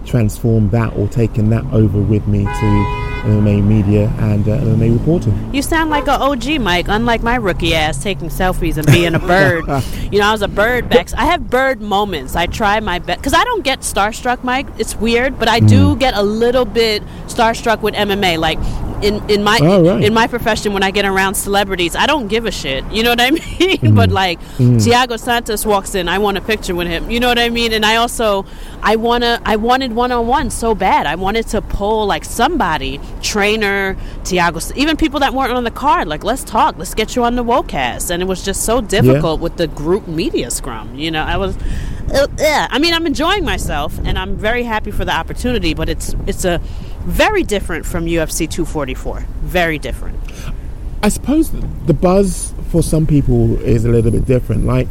transformed 0.07 0.71
that 0.73 0.95
or 0.97 1.09
taken 1.09 1.51
that 1.51 1.65
over 1.73 2.01
with 2.01 2.27
me 2.27 2.45
to 2.45 2.99
MMA 3.23 3.63
media 3.65 4.09
and 4.19 4.49
uh, 4.49 4.59
MMA 4.59 4.99
reporting. 4.99 5.55
You 5.55 5.63
sound 5.63 5.91
like 5.91 6.05
an 6.09 6.21
OG, 6.21 6.61
Mike. 6.61 6.87
Unlike 6.89 7.23
my 7.23 7.37
rookie 7.37 7.73
ass 7.75 8.03
taking 8.03 8.29
selfies 8.31 8.77
and 8.79 8.87
being 8.89 9.15
a 9.15 9.21
bird. 9.21 9.65
you 10.11 10.19
know, 10.19 10.27
I 10.27 10.33
was 10.33 10.43
a 10.43 10.49
bird 10.49 10.89
back. 10.89 11.15
I 11.15 11.27
have 11.27 11.49
bird 11.49 11.81
moments. 11.81 12.35
I 12.35 12.47
try 12.47 12.81
my 12.81 12.99
best 12.99 13.21
because 13.21 13.35
I 13.35 13.45
don't 13.45 13.63
get 13.63 13.81
starstruck, 13.81 14.43
Mike. 14.43 14.67
It's 14.79 14.97
weird, 14.97 15.39
but 15.39 15.49
I 15.49 15.61
Mm. 15.61 15.69
do 15.69 15.97
get 15.97 16.15
a 16.15 16.23
little 16.23 16.65
bit 16.65 17.03
starstruck 17.29 17.81
with 17.83 17.95
MMA. 17.95 18.39
Like 18.39 18.59
in 19.03 19.29
in 19.31 19.43
my 19.43 19.59
Oh, 19.61 19.85
right. 19.95 20.05
in 20.05 20.15
my 20.15 20.27
profession, 20.27 20.73
when 20.73 20.83
I 20.83 20.91
get 20.91 21.05
around 21.05 21.35
celebrities, 21.35 21.95
I 21.97 22.07
don't 22.07 22.29
give 22.29 22.47
a 22.47 22.51
shit. 22.51 22.85
You 22.93 23.03
know 23.03 23.11
what 23.11 23.21
I 23.21 23.31
mean? 23.59 23.95
but 23.95 24.11
like 24.11 24.41
Thiago 24.59 25.19
Santos 25.19 25.65
walks 25.67 25.95
in, 25.95 26.09
I 26.09 26.19
want 26.19 26.37
a 26.39 26.41
picture 26.41 26.75
with 26.75 26.87
him. 26.89 27.11
You 27.11 27.21
know 27.21 27.29
what 27.29 27.39
I 27.39 27.49
mean? 27.51 27.73
And 27.73 27.85
I 27.85 27.97
also 27.97 28.45
I 28.83 28.97
wanna 28.97 29.41
I 29.45 29.57
wanted 29.57 29.93
one 29.93 30.13
on 30.13 30.27
one 30.27 30.51
so 30.51 30.75
bad. 30.75 31.07
I 31.07 31.15
wanted 31.17 31.47
to 31.49 31.61
pull 31.63 32.07
like 32.07 32.25
somebody, 32.25 33.01
trainer, 33.23 33.97
Thiago, 34.25 34.61
even 34.77 34.97
people 34.97 35.21
that 35.21 35.33
weren't 35.35 35.53
on 35.53 35.65
the 35.65 35.71
card. 35.71 36.09
Like 36.09 36.25
let's 36.25 36.45
talk, 36.45 36.77
let's 36.79 36.95
get 36.95 37.17
you 37.17 37.25
on 37.25 37.37
the 37.37 37.45
WOCAST. 37.45 38.11
And 38.11 38.23
it 38.23 38.27
was 38.27 38.45
just 38.45 38.65
so 38.65 38.81
difficult 38.81 39.41
with 39.41 39.57
the 39.57 39.67
group 39.67 40.07
media 40.09 40.51
scrum. 40.51 40.95
You 40.95 41.11
know, 41.11 41.23
I 41.25 41.37
was. 41.37 41.57
Uh, 42.13 42.27
yeah, 42.37 42.67
I 42.71 42.79
mean, 42.79 42.93
I'm 42.93 43.07
enjoying 43.07 43.43
myself, 43.43 43.99
and 44.05 44.19
I'm 44.19 44.37
very 44.37 44.65
happy 44.65 44.91
for 44.91 45.03
the 45.05 45.13
opportunity. 45.15 45.73
But 45.73 45.89
it's 45.89 46.15
it's 46.27 46.45
a 46.45 46.61
very 47.05 47.43
different 47.43 47.85
from 47.85 48.07
UFC 48.07 48.49
244. 48.49 49.21
Very 49.43 49.79
different. 49.79 50.19
I 51.03 51.09
suppose 51.09 51.51
the 51.51 51.95
buzz 51.95 52.55
for 52.71 52.83
some 52.83 53.07
people 53.07 53.61
is 53.61 53.85
a 53.85 53.89
little 53.89 54.11
bit 54.11 54.25
different. 54.25 54.65
Like 54.67 54.89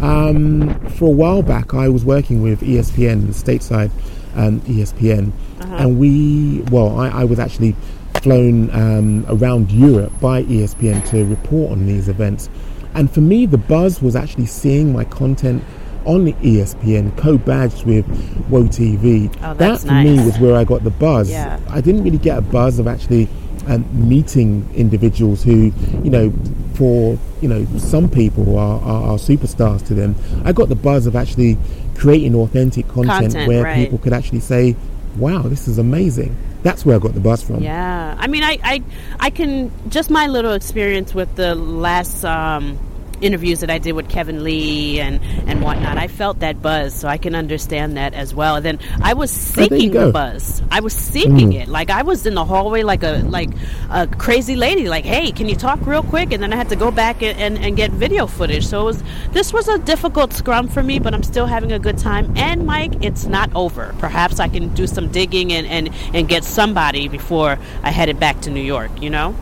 um, 0.00 0.78
for 0.90 1.06
a 1.06 1.12
while 1.12 1.42
back, 1.42 1.74
I 1.74 1.88
was 1.88 2.04
working 2.04 2.42
with 2.42 2.60
ESPN, 2.60 3.28
stateside 3.28 3.90
um, 4.34 4.60
ESPN, 4.62 5.32
and 5.60 5.98
we, 5.98 6.60
well, 6.70 6.98
I, 7.00 7.08
I 7.08 7.24
was 7.24 7.38
actually 7.38 7.74
flown 8.22 8.70
um, 8.74 9.24
around 9.28 9.70
Europe 9.70 10.12
by 10.20 10.42
ESPN 10.44 11.08
to 11.10 11.24
report 11.24 11.72
on 11.72 11.86
these 11.86 12.08
events. 12.08 12.50
And 12.94 13.10
for 13.10 13.20
me, 13.20 13.46
the 13.46 13.58
buzz 13.58 14.02
was 14.02 14.16
actually 14.16 14.46
seeing 14.46 14.92
my 14.92 15.04
content 15.04 15.62
on 16.06 16.24
the 16.24 16.32
ESPN, 16.34 17.16
co-badged 17.16 17.84
with 17.84 18.06
Woe 18.48 18.64
TV. 18.64 19.34
Oh, 19.42 19.54
that 19.54 19.80
for 19.80 19.92
me 19.92 20.24
was 20.24 20.38
where 20.38 20.56
I 20.56 20.64
got 20.64 20.84
the 20.84 20.90
buzz. 20.90 21.30
Yeah. 21.30 21.60
I 21.68 21.80
didn't 21.80 22.04
really 22.04 22.18
get 22.18 22.38
a 22.38 22.42
buzz 22.42 22.78
of 22.78 22.86
actually 22.86 23.28
um, 23.66 24.08
meeting 24.08 24.68
individuals 24.74 25.42
who, 25.42 25.72
you 26.02 26.10
know, 26.10 26.32
for 26.76 27.18
you 27.40 27.48
know 27.48 27.64
some 27.78 28.08
people 28.08 28.58
are, 28.58 28.80
are, 28.80 29.02
are 29.12 29.16
superstars 29.16 29.84
to 29.86 29.94
them. 29.94 30.14
I 30.44 30.52
got 30.52 30.68
the 30.68 30.76
buzz 30.76 31.06
of 31.06 31.16
actually 31.16 31.58
creating 31.94 32.34
authentic 32.34 32.86
content, 32.88 33.32
Content, 33.32 33.48
where 33.48 33.64
right. 33.64 33.76
people 33.76 33.98
could 33.98 34.12
actually 34.12 34.40
say, 34.40 34.76
"Wow, 35.16 35.42
this 35.42 35.68
is 35.68 35.78
amazing." 35.78 36.36
That's 36.62 36.84
where 36.84 36.96
I 36.96 36.98
got 36.98 37.14
the 37.14 37.20
buzz 37.20 37.42
from. 37.42 37.62
Yeah, 37.62 38.16
I 38.18 38.26
mean, 38.26 38.42
I, 38.42 38.58
I, 38.62 38.82
I 39.20 39.30
can 39.30 39.70
just 39.88 40.10
my 40.10 40.26
little 40.26 40.52
experience 40.52 41.14
with 41.14 41.34
the 41.36 41.54
last 41.54 42.24
um, 42.24 42.78
interviews 43.20 43.60
that 43.60 43.70
I 43.70 43.78
did 43.78 43.92
with 43.92 44.08
Kevin 44.08 44.44
Lee 44.44 45.00
and 45.00 45.20
and 45.46 45.62
whatnot. 45.62 45.98
I 45.98 46.08
felt 46.08 46.40
that 46.40 46.60
buzz, 46.62 46.94
so 46.94 47.08
I 47.08 47.18
can 47.18 47.34
understand 47.34 47.96
that 47.96 48.14
as 48.14 48.34
well. 48.34 48.56
And 48.56 48.64
then 48.64 48.78
I 49.02 49.14
was 49.14 49.30
Oh, 49.32 49.62
seeking 49.62 49.90
go. 49.92 50.06
the 50.06 50.12
buzz. 50.12 50.62
I 50.70 50.80
was 50.80 50.92
seeking 50.92 51.52
Mm. 51.52 51.62
it. 51.62 51.68
Like 51.68 51.90
I 51.90 52.02
was 52.02 52.26
in 52.26 52.34
the 52.34 52.44
hallway 52.44 52.82
like 52.82 53.02
a 53.02 53.22
like 53.28 53.50
a 53.90 54.06
crazy 54.06 54.56
lady. 54.56 54.88
Like, 54.88 55.04
hey, 55.04 55.32
can 55.32 55.48
you 55.48 55.56
talk 55.56 55.84
real 55.86 56.02
quick? 56.02 56.32
And 56.32 56.42
then 56.42 56.52
I 56.52 56.56
had 56.56 56.68
to 56.70 56.76
go 56.76 56.90
back 56.90 57.22
and, 57.22 57.38
and, 57.38 57.58
and 57.58 57.76
get 57.76 57.90
video 57.90 58.26
footage. 58.26 58.66
So 58.66 58.82
it 58.82 58.84
was 58.84 59.02
this 59.32 59.52
was 59.52 59.68
a 59.68 59.78
difficult 59.78 60.32
scrum 60.32 60.68
for 60.68 60.82
me, 60.82 60.98
but 60.98 61.14
I'm 61.14 61.22
still 61.22 61.46
having 61.46 61.72
a 61.72 61.78
good 61.78 61.98
time. 61.98 62.32
And 62.36 62.66
Mike, 62.66 63.04
it's 63.04 63.24
not 63.26 63.50
over. 63.54 63.94
Perhaps 63.98 64.40
I 64.40 64.48
can 64.48 64.68
do 64.74 64.86
some 64.86 65.08
digging 65.10 65.52
and 65.52 65.66
and, 65.66 65.90
and 66.14 66.28
get 66.28 66.44
somebody 66.44 67.08
before 67.08 67.58
I 67.82 67.90
headed 67.90 68.18
back 68.20 68.40
to 68.42 68.50
New 68.50 68.62
York. 68.62 68.90
You 69.00 69.10
know. 69.10 69.34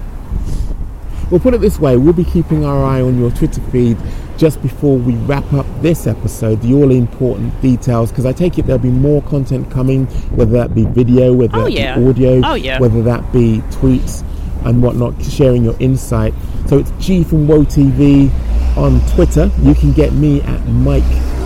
We'll 1.31 1.41
put 1.41 1.55
it 1.55 1.61
this 1.61 1.79
way 1.79 1.97
we'll 1.97 2.13
be 2.13 2.25
keeping 2.25 2.65
our 2.65 2.85
eye 2.85 3.01
on 3.01 3.19
your 3.19 3.31
Twitter 3.31 3.61
feed 3.73 3.97
just 4.37 4.61
before 4.63 4.97
we 4.99 5.15
wrap 5.15 5.53
up 5.53 5.67
this 5.81 6.07
episode, 6.07 6.61
the 6.61 6.75
all 6.75 6.91
important 6.91 7.59
details, 7.63 8.11
because 8.11 8.27
I 8.27 8.33
take 8.33 8.59
it 8.59 8.67
there'll 8.67 8.83
be 8.83 8.91
more 8.91 9.23
content 9.23 9.71
coming, 9.71 10.07
whether 10.37 10.53
that 10.53 10.75
be 10.75 10.85
video, 10.85 11.33
whether 11.33 11.57
Oh, 11.57 11.65
that 11.65 11.73
yeah. 11.73 11.97
be 11.99 12.09
audio, 12.09 12.41
Oh, 12.45 12.55
yeah. 12.55 12.79
whether 12.81 13.01
that 13.03 13.33
be 13.33 13.59
tweets 13.71 14.25
and 14.65 14.83
whatnot, 14.83 15.23
sharing 15.23 15.63
your 15.65 15.77
insight. 15.79 16.35
So 16.67 16.79
it's 16.79 16.91
G 16.99 17.23
from 17.23 17.47
Woe 17.47 17.65
TV 17.65 18.31
on 18.77 19.01
Twitter. 19.15 19.51
You 19.63 19.75
can 19.75 19.93
get 19.93 20.13
me 20.15 20.41
at 20.43 20.67
Mike 20.67 21.03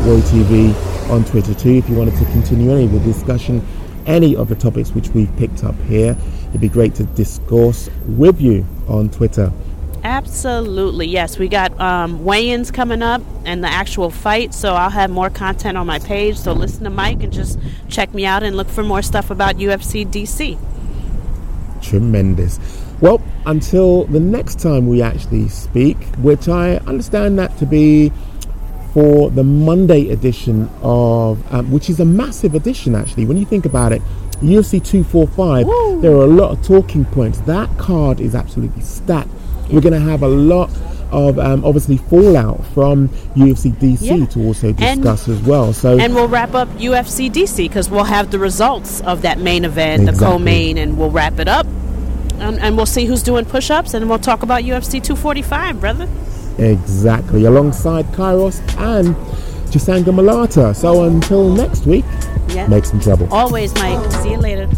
Woe 0.06 0.20
TV 0.22 0.74
on 1.10 1.24
Twitter 1.24 1.52
too 1.54 1.70
if 1.72 1.88
you 1.88 1.96
wanted 1.96 2.16
to 2.16 2.24
continue 2.26 2.70
any 2.72 2.84
of 2.84 2.92
the 2.92 3.00
discussion, 3.00 3.64
any 4.06 4.34
of 4.36 4.48
the 4.48 4.54
topics 4.54 4.92
which 4.92 5.08
we've 5.10 5.34
picked 5.36 5.62
up 5.64 5.74
here. 5.82 6.16
It'd 6.50 6.60
be 6.60 6.68
great 6.68 6.94
to 6.96 7.04
discourse 7.04 7.90
with 8.06 8.40
you 8.40 8.64
on 8.88 9.10
Twitter. 9.10 9.52
Absolutely, 10.08 11.06
yes. 11.06 11.38
We 11.38 11.48
got 11.48 11.78
um, 11.78 12.24
weigh-ins 12.24 12.70
coming 12.70 13.02
up 13.02 13.20
and 13.44 13.62
the 13.62 13.68
actual 13.68 14.08
fight, 14.08 14.54
so 14.54 14.72
I'll 14.72 14.88
have 14.88 15.10
more 15.10 15.28
content 15.28 15.76
on 15.76 15.86
my 15.86 15.98
page. 15.98 16.38
So 16.38 16.54
listen 16.54 16.84
to 16.84 16.90
Mike 16.90 17.22
and 17.22 17.30
just 17.30 17.58
check 17.90 18.14
me 18.14 18.24
out 18.24 18.42
and 18.42 18.56
look 18.56 18.70
for 18.70 18.82
more 18.82 19.02
stuff 19.02 19.30
about 19.30 19.56
UFC 19.56 20.06
DC. 20.06 20.58
Tremendous. 21.82 22.58
Well, 23.02 23.20
until 23.44 24.04
the 24.04 24.18
next 24.18 24.60
time 24.60 24.88
we 24.88 25.02
actually 25.02 25.48
speak, 25.48 25.98
which 26.16 26.48
I 26.48 26.76
understand 26.86 27.38
that 27.38 27.58
to 27.58 27.66
be 27.66 28.10
for 28.94 29.28
the 29.28 29.44
Monday 29.44 30.08
edition 30.08 30.70
of, 30.80 31.52
um, 31.52 31.70
which 31.70 31.90
is 31.90 32.00
a 32.00 32.06
massive 32.06 32.54
edition 32.54 32.94
actually. 32.94 33.26
When 33.26 33.36
you 33.36 33.44
think 33.44 33.66
about 33.66 33.92
it, 33.92 34.00
UFC 34.40 34.82
245, 34.82 35.66
Woo. 35.66 36.00
there 36.00 36.12
are 36.12 36.24
a 36.24 36.26
lot 36.26 36.52
of 36.52 36.64
talking 36.64 37.04
points. 37.04 37.40
That 37.40 37.68
card 37.76 38.20
is 38.20 38.34
absolutely 38.34 38.80
stacked. 38.80 39.28
We're 39.70 39.80
going 39.80 39.92
to 39.94 40.00
have 40.00 40.22
a 40.22 40.28
lot 40.28 40.70
of 41.10 41.38
um, 41.38 41.64
obviously 41.64 41.96
fallout 41.96 42.64
from 42.74 43.08
UFC 43.34 43.72
DC 43.74 43.98
Yeah. 44.20 44.26
to 44.26 44.40
also 44.46 44.68
And- 44.78 45.02
discuss 45.02 45.26
as 45.28 45.40
well. 45.40 45.72
So 45.72 45.98
And 45.98 46.14
we'll 46.14 46.28
wrap 46.28 46.54
up 46.54 46.68
UFC 46.78 47.30
DC 47.30 47.56
because 47.68 47.88
we'll 47.88 48.04
have 48.04 48.30
the 48.30 48.38
results 48.38 49.00
of 49.00 49.22
that 49.22 49.38
main 49.40 49.64
event, 49.64 50.04
the 50.06 50.12
co-main, 50.12 50.76
and 50.76 50.98
we'll 50.98 51.10
wrap 51.10 51.38
it 51.38 51.48
up. 51.48 51.66
And, 52.40 52.60
and 52.60 52.76
we'll 52.76 52.86
see 52.86 53.04
who's 53.06 53.22
doing 53.22 53.44
push-ups, 53.46 53.94
and 53.94 54.08
we'll 54.08 54.18
talk 54.20 54.42
about 54.42 54.62
UFC 54.64 55.00
245, 55.02 55.80
brother. 55.80 56.06
Exactly, 56.58 57.44
alongside 57.46 58.06
Kairos 58.12 58.60
and 58.78 59.16
Chisanga 59.72 60.14
Malata. 60.14 60.74
So 60.74 61.04
until 61.04 61.48
next 61.50 61.86
week, 61.86 62.04
Yeah. 62.50 62.66
make 62.68 62.84
some 62.84 63.00
trouble. 63.00 63.28
Always, 63.30 63.74
Mike. 63.74 64.12
See 64.12 64.30
you 64.32 64.38
later. 64.38 64.68